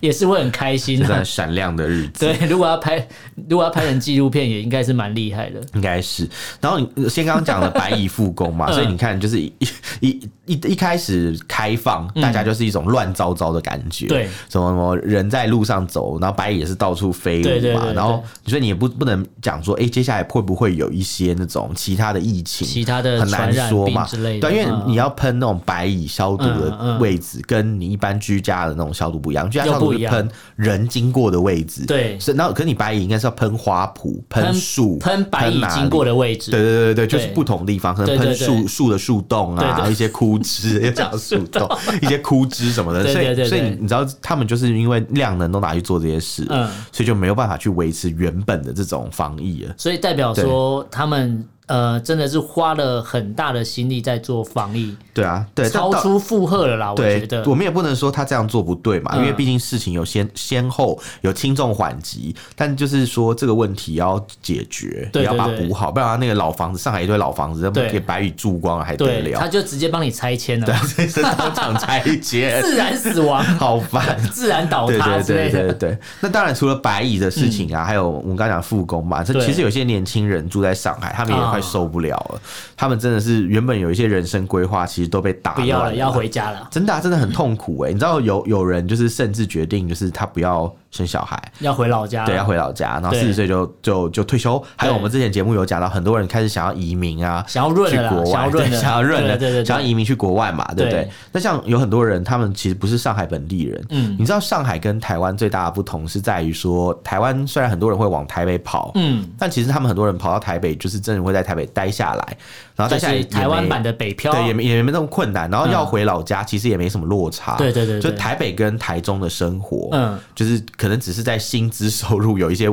[0.00, 2.26] 也是会很开心，很闪亮的日子。
[2.26, 3.06] 对，如果要拍，
[3.48, 5.60] 如果要拍成纪录片，也应该是蛮厉害的。
[5.74, 6.28] 应该是。
[6.60, 9.52] 然后你先刚刚讲了白蚁复工嘛， 所以你看，就是一
[10.00, 14.06] 一一一开始开放，大家就是一种乱糟糟的感觉。
[14.06, 17.92] 对，什么什么人在路上走，然后白蚁也是到处飞舞嘛。
[17.92, 22.66] 然后所以你也不不能讲说，哎，接下来会不会有一些那种其他的疫情？
[22.66, 24.06] 其他的很难说嘛。
[24.12, 29.48] 对，因为你要喷那种白蚁消毒的位置，跟你一般居家的那种消毒不一样。
[29.50, 31.84] 居家消毒是喷人经过的位置。
[31.86, 32.32] 对，是。
[32.32, 36.50] 然后可是你白蚁应该是要喷花圃、喷树、喷白蚁经过的位置。
[36.50, 41.68] 对对对对，就是不同地方，可能喷树树的树洞啊，一些枯枝， 要讲树洞，
[42.02, 43.02] 一些枯枝什么的。
[43.12, 46.44] 所以所以你知道，他们就是因为量能都拿去做这些事，
[46.92, 49.74] 所以就没有办法去维持原本的这种防疫了。
[49.76, 51.46] 所以代表说他们。
[51.68, 56.90] 呃，真的是花了很大的心力在做防疫，对啊，对，超出负荷了啦。
[56.90, 57.44] 我觉得。
[57.44, 69.38] 我们也不能说他这样做不对嘛，因为毕竟事情有先先后，有轻重缓急，但就是说这个问题要解决，也要把它补好，不然那个老房子，上海一堆老房子，给白蚁住光了还得了？
[69.38, 75.50] 他就直接帮你拆迁了，对，是当场拆迁， 自然死亡，好烦， 自然倒塌之类的。
[75.50, 75.88] 对对对。
[75.90, 81.68] 对，那当然除了白蚁的事情啊，还有我们刚刚讲复工嘛，这其实有些年轻人住在上海，他们也会。
[81.68, 82.40] 受不了了，
[82.76, 85.64] 他们真的是原本有一些人生规划，其实都被打乱了。
[85.64, 86.66] 不要了，要回家了。
[86.70, 87.92] 真的、啊，真的很痛苦哎、欸！
[87.92, 90.74] 你知道有有人就是甚至决定，就是他不要。
[90.90, 91.40] 生小孩。
[91.60, 94.62] 要回老家，对，要回老家，然后四十岁就就就退休。
[94.76, 101.08] 还有我们之前节目有讲到，很多人开始想要移民啊，想要润去国外，对，想要润的，对对，想要移民去国外嘛，对不对？
[101.32, 103.84] 那像有很多人，他们其实不是上海本地人。
[103.90, 112.36] 嗯，你知道上海跟台湾最大的不同是在于说，台湾虽然很多人会往台北跑，嗯，但其实他们很多人跑到台北，就是真的会在台北待下来。
[112.78, 115.50] 然后再下来台湾版的北漂，对，也没也没那么困难。
[115.50, 117.56] 然后要回老家，其实也没什么落差。
[117.56, 122.72] 对对对，就台北跟台中的生活，嗯，就是可能只是在薪资收入 有一些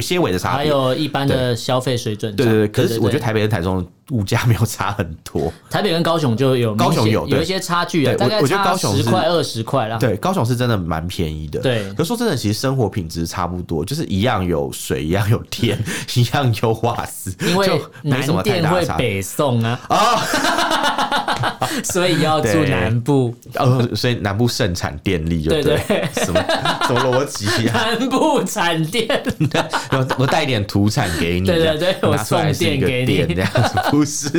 [0.00, 2.34] 些微的差别，还有一般的消费水准。
[2.34, 3.86] 对对对，可是我觉得台北跟台中。
[4.10, 9.96] 物价没有差很多， 台北跟高雄就有高雄有有一些差距啊，大概差十块二十块啦。
[9.98, 11.60] 对，高雄是真的蛮便宜的。
[11.60, 15.82] 对，可说真的，其实生活品质差不多，就是一样有水，一样有电，
[16.14, 19.80] 一样有瓦斯，因为南电会北送啊。
[19.88, 21.01] 啊，
[21.84, 23.34] 所以要住南部。
[23.56, 26.44] 哦，所以南部盛产电力，就对对，什么
[26.86, 27.84] 什么逻辑啊？
[27.98, 29.08] 南部产电，
[29.90, 33.78] 我 我带一点土产给你，对对对，我送电给你这样子。
[33.90, 34.30] 不是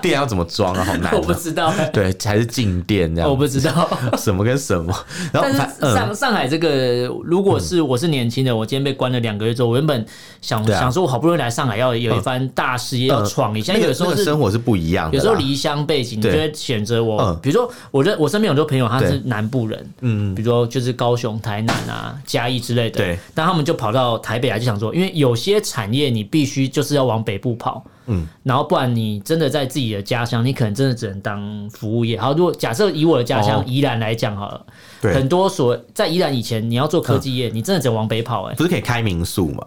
[0.00, 0.84] 电要怎么装啊？
[0.84, 1.72] 好难，我不知道。
[1.92, 3.30] 对，才是静电这样。
[3.30, 4.94] 我不知道什么跟什么。
[5.32, 5.48] 然后
[5.94, 10.04] 上上海这个，如果是我是年轻的，我今天被关了两个月之后，我原本
[10.40, 13.74] 想想说，我好不容易来上海，要有一番大事业要闯一下。
[13.74, 17.34] 有时候生活是不一样的，有时候离乡背井，你就会选择我。
[17.42, 22.98] 比如说，我认我身边有很多朋友，他是南部人，嗯，比如说就是高雄、台南啊、嘉义之类的。
[22.98, 27.84] 对，但他们就跑到台北来，就想说，因为有些产业你必须就是要往北部跑。
[28.06, 32.20] 嗯，然后不然你真的在自己的家乡，你可能真的只能当服务业。
[32.20, 34.66] 好，如果假设以我的家乡宜兰来讲好了，
[35.00, 38.44] 对，很多所在宜兰以前你要做科技业，你真的只能往北跑。
[38.46, 39.64] 哎，不是可以开民宿吗？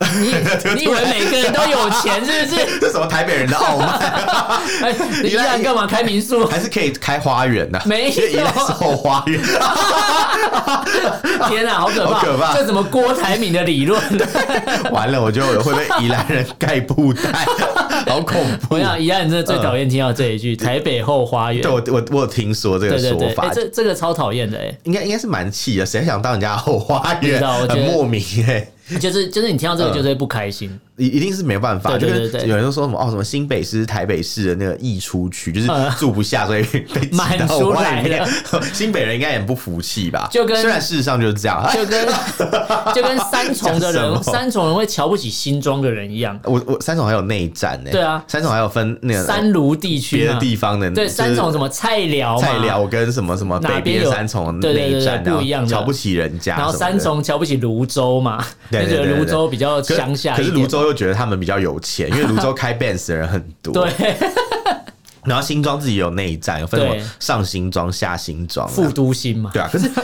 [0.00, 0.34] 你
[0.74, 2.66] 你以为每个人都有钱是不是？
[2.80, 4.60] 这什么台北人的傲慢？
[5.22, 6.44] 你宜兰干嘛开民宿？
[6.46, 7.78] 还是可以开花园呢？
[7.84, 9.40] 没有，宜兰是后花园。
[11.48, 12.20] 天啊，好可怕！
[12.20, 12.54] 可怕！
[12.54, 14.00] 这怎么郭台铭的理论？
[14.90, 17.46] 完了，我觉得我会被宜兰人盖布袋，
[18.06, 18.74] 好恐怖！
[18.74, 21.62] 我想宜兰人真的最讨厌听到这一句“台北后花园”。
[21.62, 27.40] 对，我我我有听说这个说法，这这个超讨厌的哎，应该应该是蛮气的，谁想当人家后花园？
[27.68, 28.66] 很莫名哎。
[29.00, 30.70] 就是就是你听到这个就是会不开心，
[31.02, 31.98] 一一定是没办法。
[31.98, 38.24] 对对对，有人说什么哦，什么新北市、台北市的那个溢出区，就是住不下，所以被挤到外面。
[38.72, 40.28] 新北人应该也不服气吧？
[40.30, 42.06] 就跟虽然事实上就是这样，就跟
[42.94, 46.38] 就跟三重的人， 三重人会瞧不起新庄的人一样。
[46.44, 47.90] 我我三重还有内战呢。
[47.90, 50.90] 对啊，三重还有分那个三卢地区别的地方的。
[50.90, 56.56] 对，三重什么菜寮、菜寮跟什么什么北边三重内战不一样，瞧不起人家。
[56.56, 58.44] 然后三重瞧不起泸州嘛。
[58.70, 63.72] 就觉得泸州比较乡下，可是芦洲又觉得他们比较有钱，因为泸州 开 Benz 的人很多。
[63.72, 64.14] 对，
[65.24, 69.50] 然后新庄自己有内战，有分什么上新庄、下新庄、副都心嘛。
[69.52, 69.88] 对啊，可是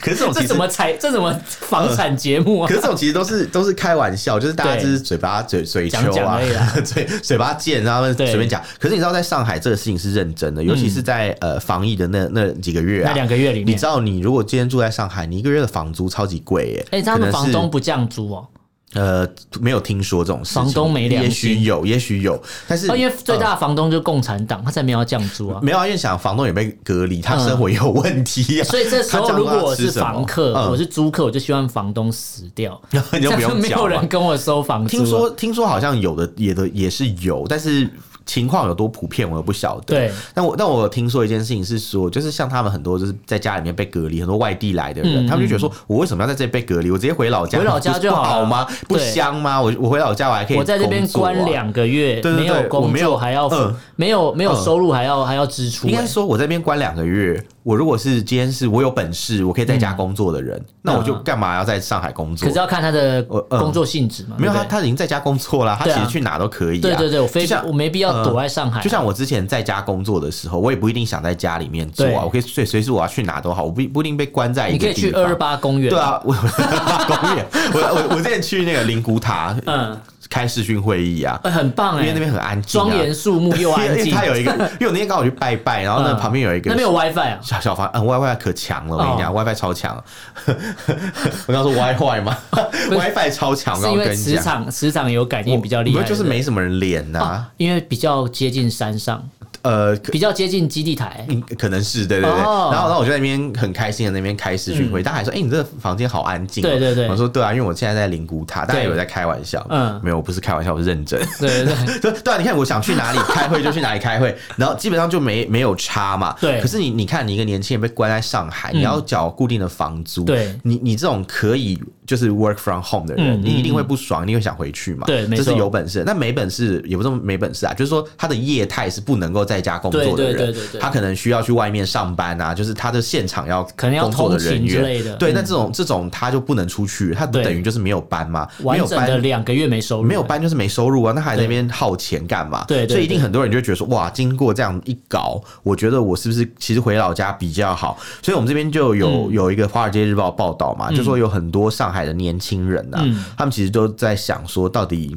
[0.00, 2.68] 可是这种这怎么财这怎么房产节目啊？
[2.68, 6.40] 可是这种其实都是都是开玩笑，就是大家就是嘴巴嘴嘴球啊，
[6.82, 8.62] 嘴嘴巴贱，然后随便讲。
[8.78, 16.86] 可是你知道，在上海这个事情是认真的，尤其是在呃防疫的那那几个月啊，那两个月里面，你知道，你如果今天住在上海，你一个月的房租超级贵耶。
[16.92, 18.46] 哎，他们房东不降租哦。
[18.94, 19.28] 呃，
[19.60, 20.62] 没有听说这种事情。
[20.62, 25.60] 房东没良心，也许有，也许有，但是因为最大的房东就是共产党，他才没有要降租啊。
[25.62, 28.64] 没有啊，因为想房东也被隔离，他生活也有问题啊。
[28.64, 32.80] 所以这时候，如果我是房客，我是租客，我就希望房东死掉，
[33.12, 33.56] 你就不用缴。
[33.56, 34.96] 没有人跟我收房租。
[34.96, 37.88] 听说，听说好像有的，也的也是有，但是。
[38.28, 39.94] 情况有多普遍，我都不晓得。
[39.94, 46.90] 对，但我但我听说一件事情是说，就是像他们很多就是在家里面被隔离，很多外地来的人，他们就觉得说，我为什么要在这里被隔离？
[46.90, 48.66] 我直接回老家，回老家就好吗？
[48.86, 49.60] 不香吗？
[49.60, 53.50] 我我回老家我还可以，我在这边关两个月，没有工作还要
[53.96, 55.88] 没有没有收入还要还要支出。
[55.88, 62.46] 应该说我在这边关两个月，我如果是今天是我有本事，我可以在家工作的人，那我就干嘛要在上海工作？
[62.46, 64.36] 可是要看他的工作性质嘛。
[64.38, 66.80] 没有他他已经在家工作了，他其实去哪都可以。
[66.80, 68.98] 对对对，我非常我没必要躲在上海，就像。
[69.08, 74.90] 我之前在家工作的时候，我也不一定想在家里面做啊，我可以随随时我要去哪都好，我不不一定被关在一个地方。
[74.90, 75.88] 你可以去二二八公园。
[75.88, 76.34] 对啊，我
[77.08, 79.98] 公园，我我我之前去那个灵谷塔，嗯。
[80.30, 84.14] 开视讯会议啊，很棒哎，因为那边很安静，庄严肃穆又安静。
[84.14, 90.02] 它有一个， 因为我那天刚好去拜拜，然后呢旁边有一个，那边有 WiFi 啊，小小房，嗯，WiFi 可强了，我跟你讲，WiFi 超强。
[91.46, 92.36] 我刚说 WiFi 吗？
[92.90, 99.22] WiFi 超强，是因为磁场磁场有感应比较厉害，就是没什么人连呐，因为比较接近山上。
[99.62, 101.26] 呃，比较接近基地台，
[101.58, 102.30] 可能是对对对。
[102.30, 111.20] 然后，然后我就在那边很开心的那边开视讯会，大家还说：“哎，你这个房间好安静。”对对对，我说：“对啊，因为我现在在灵谷塔。”大家以为在开玩笑，嗯，没有，我不是开玩笑，我是认真。
[111.40, 116.34] 对对 对，对啊，你看我想去哪里开会就去哪里开会， 然后基本上就没没有差嘛。
[116.40, 116.60] 对。
[116.60, 121.78] 可是你你看，你一个年轻人被关在上海，你要缴固定的房租，对，你你这种可以。
[122.08, 125.06] 就是 work from home 的人，你一定会不爽，你会想回去嘛？
[125.06, 126.02] 对，这是有本事。
[126.06, 135.14] 那没本事也不是没本事啊，就是说他的业态是不能够在家工作的人，他可能需要去外面上班啊，就是他的现场要可能要通勤之类的。
[135.16, 142.64] 对，那这种这种他就不能出去，他等于就是没有班嘛，没有班两个月没收入，没有班就是没收入啊，那还在那边耗钱干嘛？
[142.66, 147.98] 对，所以一定很多人就觉得说，哇，经过这样一搞，我觉得我是不是其实回老家比较好？
[148.22, 152.86] 所以我们这边就有有一个《华尔街日报》报道嘛，就说有很多上海的年轻人。
[152.94, 155.16] 嗯，他们其实都在想说，到底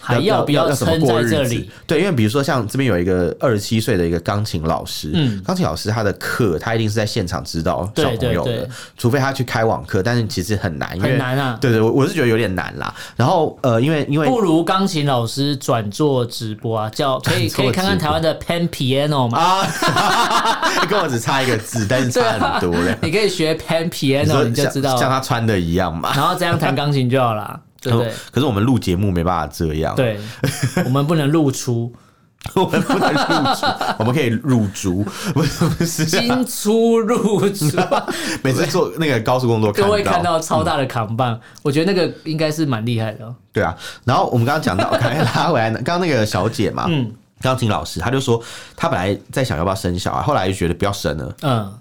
[0.00, 1.66] 还要不要要怎么过日子？
[1.86, 11.58] 对，因为比如说像这边有一个二十七岁的一个钢琴老师，嗯，钢琴老师他的课他一定是在现场指导小朋友的，除非他去开网课，但是其实很难，很难啊。
[11.60, 12.92] 对对，我我是觉得有点难啦。
[13.16, 22.96] 然后呃，因为因为不如钢琴老师转做直播啊，叫 可以可以看看台湾的 Pan Piano 吗啊， 跟我只差一个字，但是差很多嘞。
[23.02, 27.02] 你可以学 Pan Piano，你就知道像他穿的一样嘛，然后这样弹钢琴。
[27.10, 28.12] 就好了， 对不对？
[28.30, 30.18] 可是我们录节目没办法这样，对，
[30.84, 31.92] 我们不能露出，
[32.54, 33.66] 我们不能露出，
[33.98, 35.04] 我们可以入珠，
[35.34, 35.42] 不
[35.84, 37.66] 是进出入珠。
[38.42, 43.34] 每次坐那个高速公路，都会看到超大的扛棒，我觉得那个应该是蛮厉害的。
[43.52, 48.40] 对啊，然后我们刚刚讲到，刚才拉回来，刚刚那个小姐嘛，嗯，钢琴老师，她就说
[48.76, 51.72] 她本来在想要不要生小孩，后来就觉得不要生了，嗯。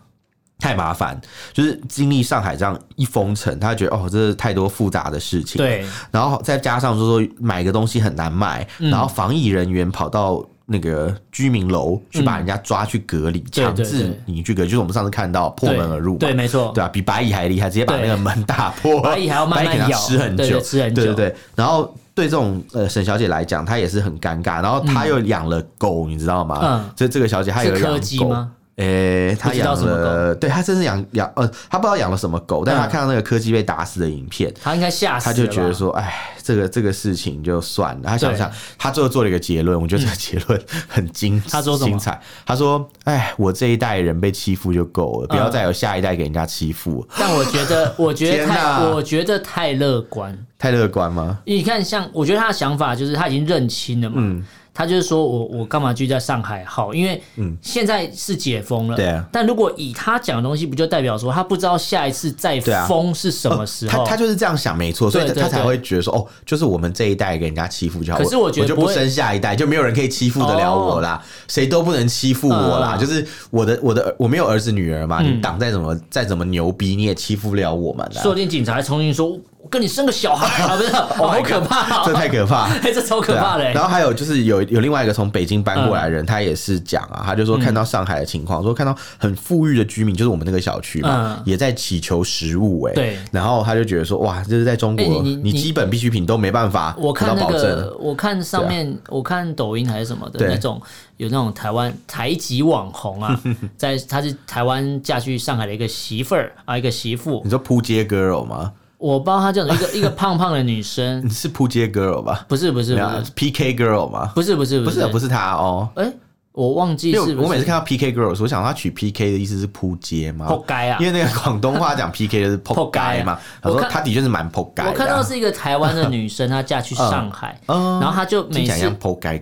[0.61, 1.19] 太麻烦，
[1.51, 5.57] 就是经历上海这样一封城，他觉得哦，这是太多复杂的事情。
[5.57, 21.35] 对，然后再加上说说买个东西很难买，嗯、然后防疫人员跑到那个居民楼去把人家抓去隔离，强、嗯、制你去隔离，就是我们上次看到破门而入嘛，对，没错，对啊，比白蚁还厉害，直接把那个门打破，白蚁还要慢慢咬，吃很久，对对吃很久，对对对。
[21.55, 26.59] 然后对这种呃沈小姐来讲，她也是很尴尬，然后她又养了狗，嗯、你知道吗？
[26.61, 28.51] 嗯，这这个小姐她有养狗吗？
[28.77, 38.09] 诶、欸，他养了，对他真是养养呃，他不知道养了什么狗，但他看到那个柯基被打死的影片，他应该吓死，他就觉得说，哎，这个这个事情就算了。
[38.09, 42.19] 他想想，他最后做了一个结论，我觉得这个结论很精，他说精彩。
[42.45, 47.05] 他说，哎，我这一代人被欺负就够了，不要再有下一代给人家欺负。
[47.19, 51.39] 但我觉得，我觉得太，我觉得太乐观，太乐观吗？
[51.45, 54.15] 你看，像我觉得他的想法就是他已经认清了嘛。
[54.17, 54.43] 嗯
[54.81, 56.91] 他就是说我我干嘛居在上海好？
[56.91, 57.21] 因为
[57.61, 59.23] 现在是解封了，对啊。
[59.31, 64.03] 但如果以他讲的东西，不就代表说他不知道下一次再封是什么时候？
[64.03, 68.17] 他他就是这样想，没错，所以他才会觉得说，哦，就是我们这一代给人家欺负就好。
[68.17, 72.97] 可是我觉得就不生下一代，就没有人可以欺负得了我啦，谁都不能欺负我啦。
[72.97, 78.11] 就是我的我的我没有儿子女儿嘛，你党再怎么再怎么牛逼，你也欺负不了我们。
[78.13, 79.37] 说不定警察还重新说。
[79.63, 83.71] 我跟你生个小孩啊，不是， 好可怕，这太可怕， 这超可怕的。
[83.71, 100.81] 然后还有就是有有另外一个从北京搬过来的人，他也是讲啊，他就说看到上海的情况，说看到很富裕的居民，就是我们那个小区嘛，也在祈求食物哎，对，然后他就觉得说哇，这是在中国，你基本必需品都没办法，我看那个，我看上面，我看抖音还是什么的那种，
[101.17, 103.39] 有那种台湾台籍网红啊，
[103.77, 108.71] 在他是台湾嫁去上海的一个媳妇儿啊，一个媳妇，你说扑街 girl 吗？
[109.01, 112.45] 我不知道她叫什么，一个 一个胖胖的女生，你是扑街 girl 吧？
[112.47, 114.31] 不是不是不是，PK girl 吗？
[114.35, 115.89] 不是不是不是不是她哦。
[115.95, 116.13] 哎。
[116.53, 120.47] 我忘记是，我每次看到 PK Girls，我想他取 PK 的意思是扑街吗？
[120.47, 120.97] 扑街啊！
[120.99, 123.39] 因为那个广东话讲 PK 的是扑街嘛。
[123.61, 124.83] 他说他的确是蛮扑街。
[124.83, 128.93] 我看到是一个台湾的女生，她嫁去上海，然后她就每次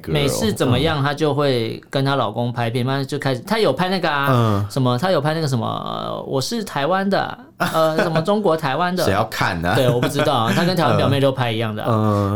[0.06, 9.74] 每次怎么样，她就会跟她老公拍片，慢慢就开始，她有拍那个啊，什么，她有拍那个什么，我是台湾的，呃， 什么中国台湾的，谁要看呢？
[9.76, 11.82] 对，我不知道啊，她跟 台湾表妹都拍一样的，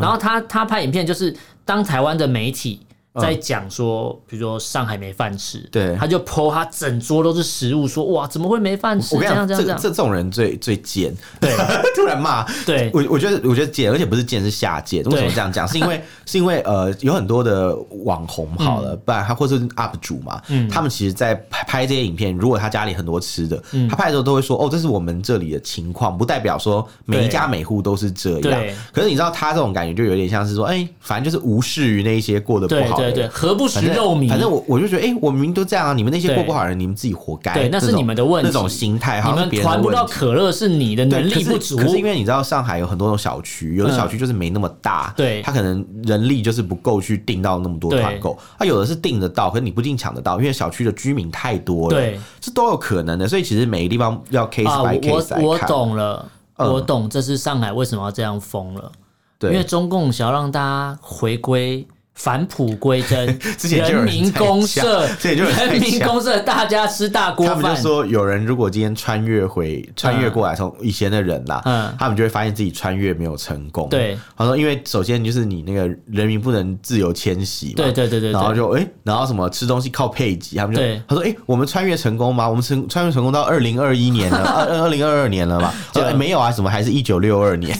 [0.01, 2.81] 然后她她拍影片就是当台湾的媒体。
[3.21, 9.15] 在讲说，比如说上海没饭吃，对，他就 po 他整桌都是食物，说哇，怎么会没饭吃？
[9.15, 11.51] 我跟你讲这，这这种人最最贱，对，
[11.95, 12.89] 突然骂，对。
[12.93, 15.03] 我我觉得我觉得贱，而且不是贱是下贱。
[15.05, 15.67] 为什么这样讲？
[15.67, 28.59] 是因为 是因为呃，有很多的网红好了，不然他或者是 UP 主嘛，他们其实，在拍拍这些影片，如果他家里很多吃的，他拍的时候都会说，哦，这是我们这里的情况，不代表说每一家每户都是这样。
[28.91, 33.02] 可是你知道，他这种感觉就有点像是说，哎，反正就是无视于那些过得不好。
[33.11, 34.29] 对对，何不食肉糜？
[34.29, 35.93] 反正我我就觉得，哎，我明明都这样啊！
[35.93, 37.53] 你们那些过不好的人，你们自己活该。
[37.53, 38.49] 对，那是你们的问题。
[38.49, 41.77] 那种心态，你们传不到可乐是你的能力不足。
[41.77, 48.37] 可是因为你知道，上海有很多种小区，有的小区就是没那么大，对，他可能人力就是不够去订到那么多团购。
[48.59, 53.27] 它有的是订得到，可是你不一定抢得到，因为小区的居民太多了，对，这都有可能的。
[53.27, 55.43] 所以其实每个地方要 case by case 来看。
[55.43, 56.25] 我懂了，
[56.57, 58.91] 我懂，这是上海为什么要这样封了。
[59.39, 61.85] 对，因为中共想要让大家回归。
[62.15, 63.25] 返璞归真，
[63.69, 67.55] 人人民公社， 人民公社，大家吃大锅饭。
[67.55, 73.89] 他们就说，有人如果今天穿越回穿越过来，从以前的人呐，嗯，他们就会发现自己穿越没有成功。
[73.89, 82.47] 对，他说，因为首先就是你那个人民不能自由迁徙嘛，对对对对，然后就哎，然后什么吃东西靠配给，他们就他说，哎，我们穿越成功吗？
[82.47, 85.73] 我们成穿越成功到二零二一年了，二 二零二二年了嘛？
[85.91, 87.75] 就没有啊，什么还是一九六二年，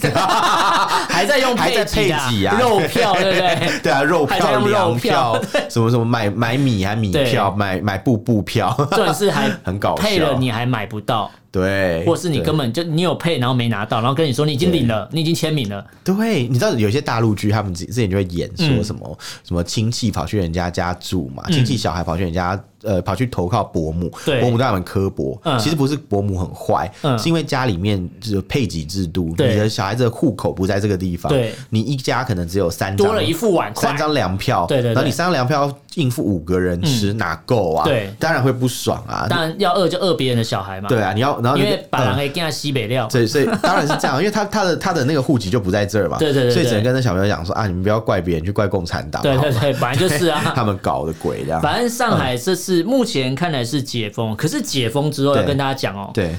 [1.24, 3.80] 还在用配几啊，肉票 对不对？
[3.82, 11.32] 对啊，肉票粮票什么什么买买米还米票买买布布票，这种事还 很搞笑，配了你还买不到。
[11.54, 15.86] 对，或是你根本就你有配，然后没拿到，然后跟你说你已经领了，你已经签名了。
[16.04, 25.40] 对，你知道有些大陆剧，他们之前就会演说什么什么亲戚跑去人家家住嘛，亲戚小孩跑去人家呃跑去投靠伯母，伯母对他们刻薄。
[25.60, 31.32] 其实不是伯母很坏，是因为家里面就是配给制度，你的小孩子的户口不在这个地方，
[31.70, 37.86] 你一家可能只有三张，多了一副碗，三张粮票，对对，然后你三张粮票应付五个人吃哪够啊？
[37.86, 39.28] 对，当然会不爽啊。
[39.30, 40.90] 当然要饿就饿别人的小孩嘛。
[40.90, 41.40] 对啊，你要。
[41.42, 51.62] 然后因为把人给给他西北料，所以所以当然是这样，因为他他的他的那个户籍就不在这儿嘛， 对对对，所以只能跟那小朋友讲说啊，你们不要怪别人，去怪共产党，对对对，本来 就是啊，他们搞的鬼这样。
[51.62, 56.36] 反正上海这次目前看来是解封，可是解封之后要跟大家讲哦，对，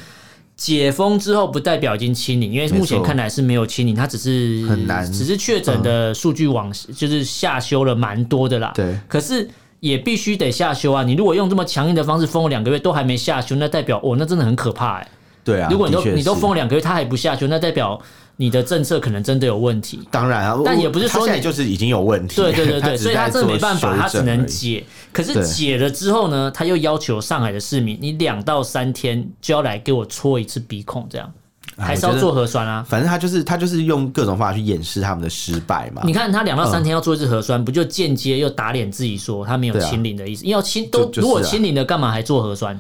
[0.57, 9.49] 解封之后不代表已经清零，因为目前看来是没有清零，它只是很难，只是确诊的数据往就是下修了蛮多的啦，对，可是。
[9.81, 11.03] 也必须得下修啊！
[11.03, 15.09] 你如果用这么强硬的方式封了两个月都还没下修，那代表哦，那真的很可怕哎。
[15.45, 18.01] 对啊，如果你都你都封了两个月，它还不下修，那代表
[18.37, 20.01] 你的政策可能真的有问题。
[20.11, 22.37] 当然啊，但也不是说你就是已经有问题。
[22.37, 24.85] 对对对对，所以他这没办法，他只能解。
[25.13, 31.33] 可是解了之后呢，他又要求上海的市民，你两到三天就要来给我搓一次鼻孔，这样。
[31.77, 36.03] 还是要做核酸啊，反正他就是他就是用各种方法去掩饰他们的失败嘛。
[36.05, 40.47] 你看他两到三天要做一次核酸，不就间接又打脸自己说他没有清零的意思？
[40.47, 42.79] 要清都如果清零了，干嘛还做核酸？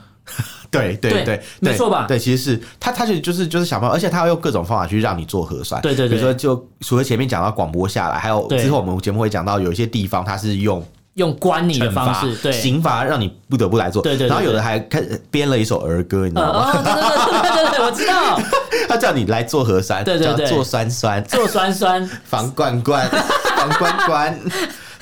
[0.80, 2.06] 对对对，没错吧？
[2.06, 5.80] 对，其实是他他就就是就是想办法，而且他要用各种方法去让你做核酸。
[5.82, 10.84] 对对对，比如说就除了前面讲到广播下来，还有之后我们节目会讲到有一些地方他是用。
[11.14, 14.26] 用关你的方式，对刑罚让你不得不来做，对对。
[14.26, 15.00] 然后有的还开
[15.30, 16.72] 编了一首儿歌，你知道吗？
[16.72, 18.40] 对对对对对，我知道。
[18.90, 23.08] 他叫你来做核酸，对对对，做酸酸，做酸酸，防罐罐，
[23.56, 24.40] 防罐罐，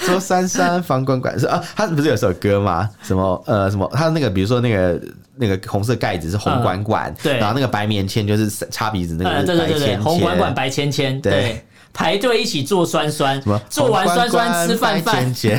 [0.06, 1.62] 做酸酸，防管管是啊。
[1.76, 2.88] 他不是有首歌吗？
[3.02, 3.90] 什么呃什么？
[3.94, 5.00] 他那个比如说那个
[5.36, 7.38] 那个红色盖子是红管管，对。
[7.38, 11.64] 然后那个白棉签就是擦鼻子那个白签签，红管管白签签，对。
[11.94, 15.50] 排队一起做酸酸，什么做完酸酸吃饭饭， 吃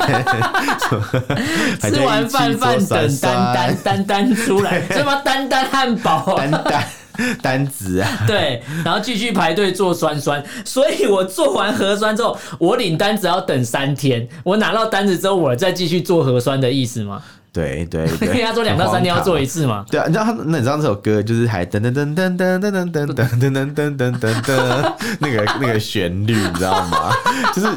[2.03, 6.83] 完饭饭等丹丹丹丹出来，什么丹丹汉堡，丹丹
[7.41, 17.21] 丹子啊， 对，然后继续排队做酸酸，所以我做完核酸之后，我领单子要等三天，我拿到单子之后，我再继续做核酸的意思吗？
[17.53, 19.85] 对对对， 他说两到三天要做一次嘛。
[19.87, 27.11] 对啊，你知道他那你知道这首歌就是还噔噔噔噔噔噔噔噔噔噔噔噔噔噔那个那个旋律，你知道吗？
[27.53, 27.67] 就是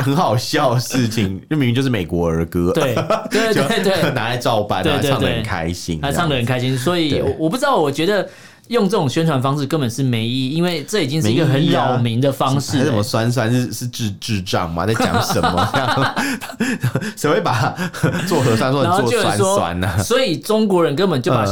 [0.00, 2.94] 很好笑的事情，就明明就是美国儿歌，对
[3.30, 8.26] 对对对，拿来照搬，啊，唱得很开心，他唱得很开心，所以我我不知道，我觉得。
[8.68, 12.84] 用这种宣传方式根本是没意义，因为这已经是一个很扰民的方式。
[12.84, 14.86] 什么酸酸是是智智障吗？
[14.86, 16.14] 在讲什么？
[17.16, 17.74] 谁会把
[18.26, 19.98] 做核酸说 做酸酸呢？
[20.02, 21.44] 所以中国人根本就把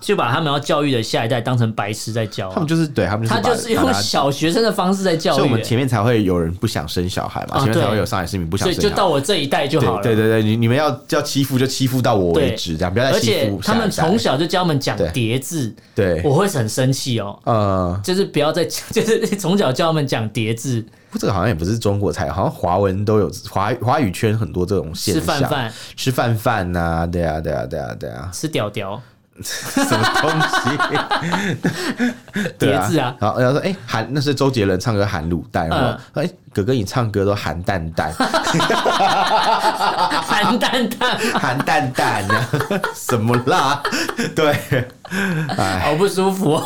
[0.00, 2.50] 就把他们要教育的下一代当成白痴在教。
[2.50, 5.36] 他们就是对他们，他就是用小学生的方式在教育。
[5.36, 8.74] 所以我们前面才会有人不想生小孩嘛，前面才会有上海市民不想生。
[8.74, 10.02] 所以就到我这一代就好了。
[10.02, 13.58] 对对对，你你们要要欺负就欺负到我为止，这样不要再欺负。
[13.58, 20.84] 而且他们从小就教我们讲叠字，对，我会很生气哦，呃，就是不要再， 就是从小教他们讲叠字。
[21.10, 25.22] 不，这个好像也不是中国菜，好像华文都有，华华语圈很多这种现象。
[25.22, 29.00] 吃饭饭，吃饭饭呐，对啊，对啊，对啊，对啊，吃屌屌，
[29.42, 32.12] 什么东西？
[32.58, 36.30] 叠字啊，然后然后说，哎，韩那是周杰伦唱歌喊卤蛋，然后哎。
[36.52, 38.12] 哥哥，你唱歌都含蛋蛋，
[40.22, 42.24] 含蛋蛋，含蛋蛋，
[42.94, 43.82] 什么啦？
[44.36, 44.54] 对，
[45.56, 46.60] 哎，好不舒服，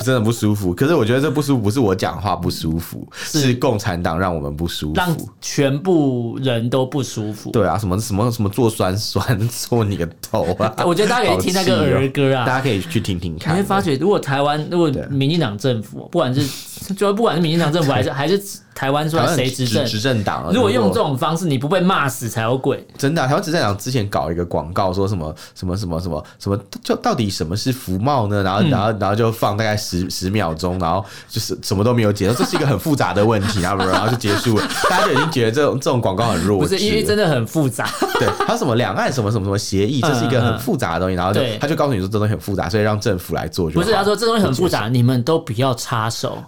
[0.00, 0.74] 真的不舒服。
[0.74, 7.50] 可是我觉得这不舒服不是我讲话不舒服，是共产党让我们不舒服，让全部人都不舒服。
[7.50, 10.74] 对啊，什么什么什么做酸酸，做你个头啊！
[10.84, 13.54] 我觉得大家可以听那个儿歌啊，大家可以去听听看。
[13.54, 18.38] 你会发觉，如果台湾如果民进党政府，不管是就不管是民进党政府还是还是。
[18.74, 20.50] 台湾说谁执政执政党？
[20.52, 22.86] 如果用这种方式，你不被骂死才有鬼。
[22.96, 28.42] 真的、啊，台湾执政党之前搞一个广告，说什么什么什么什么什么，就到底什么是福茂呢？
[28.42, 37.88] 然后然后然后就放大概十十秒钟，然后就是什么都没有解释，这是一个很复杂的问题， 然后然后就结束了，大家就已经觉得这种这种广告很弱，不是因为真的很复杂。
[38.18, 43.80] 对，还有什么两岸什么什么什么协议，这是一个很复杂的东西，然后就他就告诉你说这东西很复杂，所以让政府来做就。
[43.80, 46.38] 不是，他说这东西很复杂，你们都不要插手。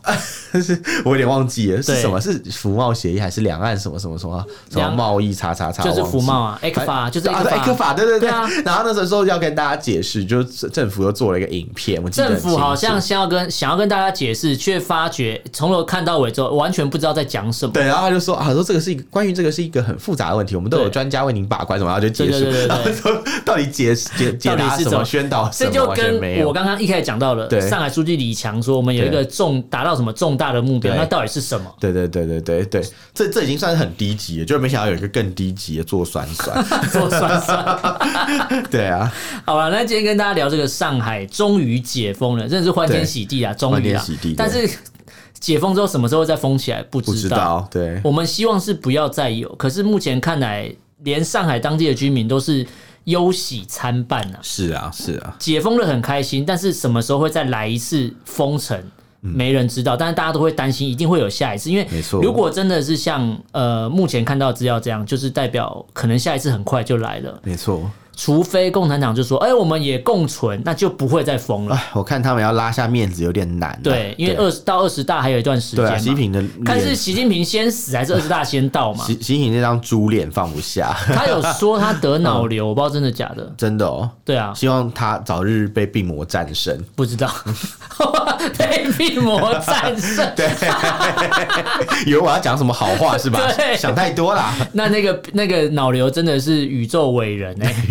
[0.52, 2.11] 但是我有点忘记了是什么？
[2.20, 5.82] 是服贸协议还是两岸什么什么什么什么贸易叉叉叉？
[5.82, 8.28] 就是服贸啊，ECFA 就是 ECFA，对对对。
[8.64, 12.02] 然后那时候要跟大家解释，就政府又做了一个影片。
[12.02, 17.72] 我记得政府好像先要跟想要跟大家解释，却发觉从头看到尾之后完全不知道在讲什么。
[17.72, 22.66] 对，然后他就说啊，说这个是一个关于这个是一个很复杂的问题，我们都有专家为您把关，什么然后就解释。
[22.66, 23.12] 然后说
[23.44, 25.48] 到底解解解答什么宣导？
[25.52, 31.72] 这就跟我刚刚一开始讲到了，上海书记李强说，我们有一个重达到什么重大的目标，那到底是什么？
[31.78, 37.98] 对对对对对对对，这这已经算是很低级了，就是没想到有一个更低级的做酸酸， 做酸酸。
[38.70, 39.12] 对啊，
[39.44, 44.04] 好了，那今天跟大家聊这个上海终于解封了，真的是欢天喜地啊，终于啊！
[44.36, 44.68] 但是
[45.38, 47.68] 解封之后什么时候再封起来不知道，不知道。
[47.70, 50.72] 对，我们希望是不要再有，可是目前看来，
[51.02, 52.66] 连上海当地的居民都是
[53.04, 54.38] 忧喜参半啊。
[54.42, 58.80] 是啊，是啊，解封了很开心，但是什么时候会再来一次封城？
[59.22, 61.70] 没人知道，但是大家都会担心，一定会有下一次。
[61.70, 61.86] 因为
[62.20, 67.40] 如果真的是像呃目前看到资料这样，就是代表可能下一次很快就来了。
[67.44, 67.88] 没错。
[68.14, 73.78] 除非共产党就说：“哎、欸，我们也共存，那就不会再封了。”我看他们要拉下面子有点难、啊。
[73.82, 75.84] 对，因为二十到二十大还有一段时间。
[75.84, 79.04] 对，习近平的看是习近平先死还是二十大先到嘛？
[79.06, 80.94] 习习近平那张猪脸放不下。
[81.14, 83.50] 他有说他得脑瘤， 我不知道真的假的。
[83.56, 84.08] 真的哦。
[84.24, 86.78] 对啊，希望他早日被病魔战胜。
[86.94, 87.32] 不知道
[88.58, 90.30] 被病魔战胜。
[90.36, 90.50] 对，
[92.06, 93.40] 以为我要讲什么好话是吧？
[93.56, 94.52] 对，想太多了。
[94.72, 97.86] 那那个那个脑瘤真的是宇宙伟人哎、欸。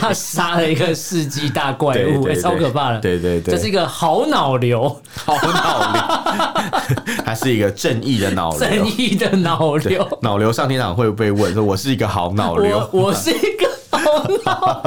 [0.00, 3.00] 他杀了一个世纪大怪物，超可怕的。
[3.00, 4.88] 对对对，这是一个好脑瘤，
[5.24, 6.02] 好脑瘤。
[7.24, 10.18] 他是一个正义的脑瘤，正义的脑瘤。
[10.22, 14.82] 脑瘤上天堂会不会问说：“我是一个好脑瘤，我是一个好脑。”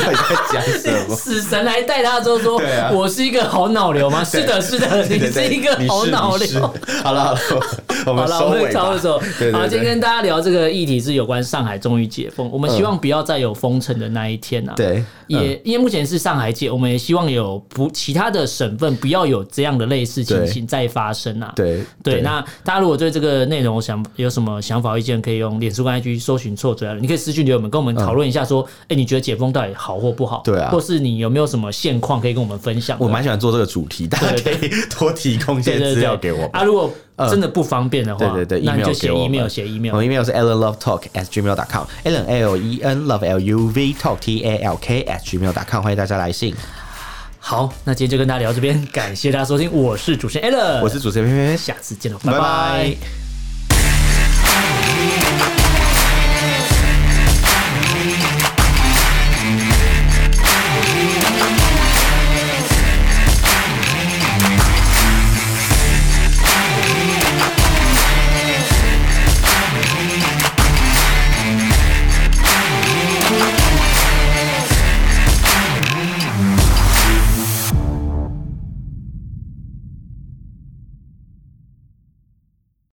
[0.00, 0.14] 在
[0.52, 1.14] 讲什么？
[1.16, 2.60] 死神来带他之后说
[2.92, 6.74] ：“我是一个好脑瘤吗？”是的，是的，你是一个好脑瘤。
[7.02, 7.36] 好了好了，
[8.06, 8.80] 我们收尾吧。
[9.52, 14.74] 好，今天跟大家聊这个议题是有关上海终于解封，我们希望不要再有封城的那一天啊。
[14.76, 21.52] 对，也因为目前是上海解，我们也希望有不其他的省份不要有这样的类似情形再发生啊。
[21.56, 30.42] 对对，那大家如果对这个内容想有什么想法意见，可以用脸书跟 IG 搜寻错嘴了，你可以私讯给我们，跟我们讨论一下，说，哎，你觉得解封到底好或不好？
[30.44, 32.96] 对啊，或是你有没有什么现况可以跟我们分享？
[33.00, 36.62] 我蛮喜欢做这个主题，大家可以多提供一些资料给我啊。
[36.62, 36.92] 如果
[37.28, 39.94] 真的不方便的话，对对对，那就写 email，写 email。
[39.94, 45.04] 我 email 是 ellenlovetalk@gmail.com，ellen l e n love l u v talk t a l k
[45.04, 46.54] at gmail.com，欢迎大家来信。
[47.38, 52.94] 好，那今天就跟大家聊这边，感谢大家收听，我是主持人 Allen，我是主持人彬彬，下次见了，拜拜。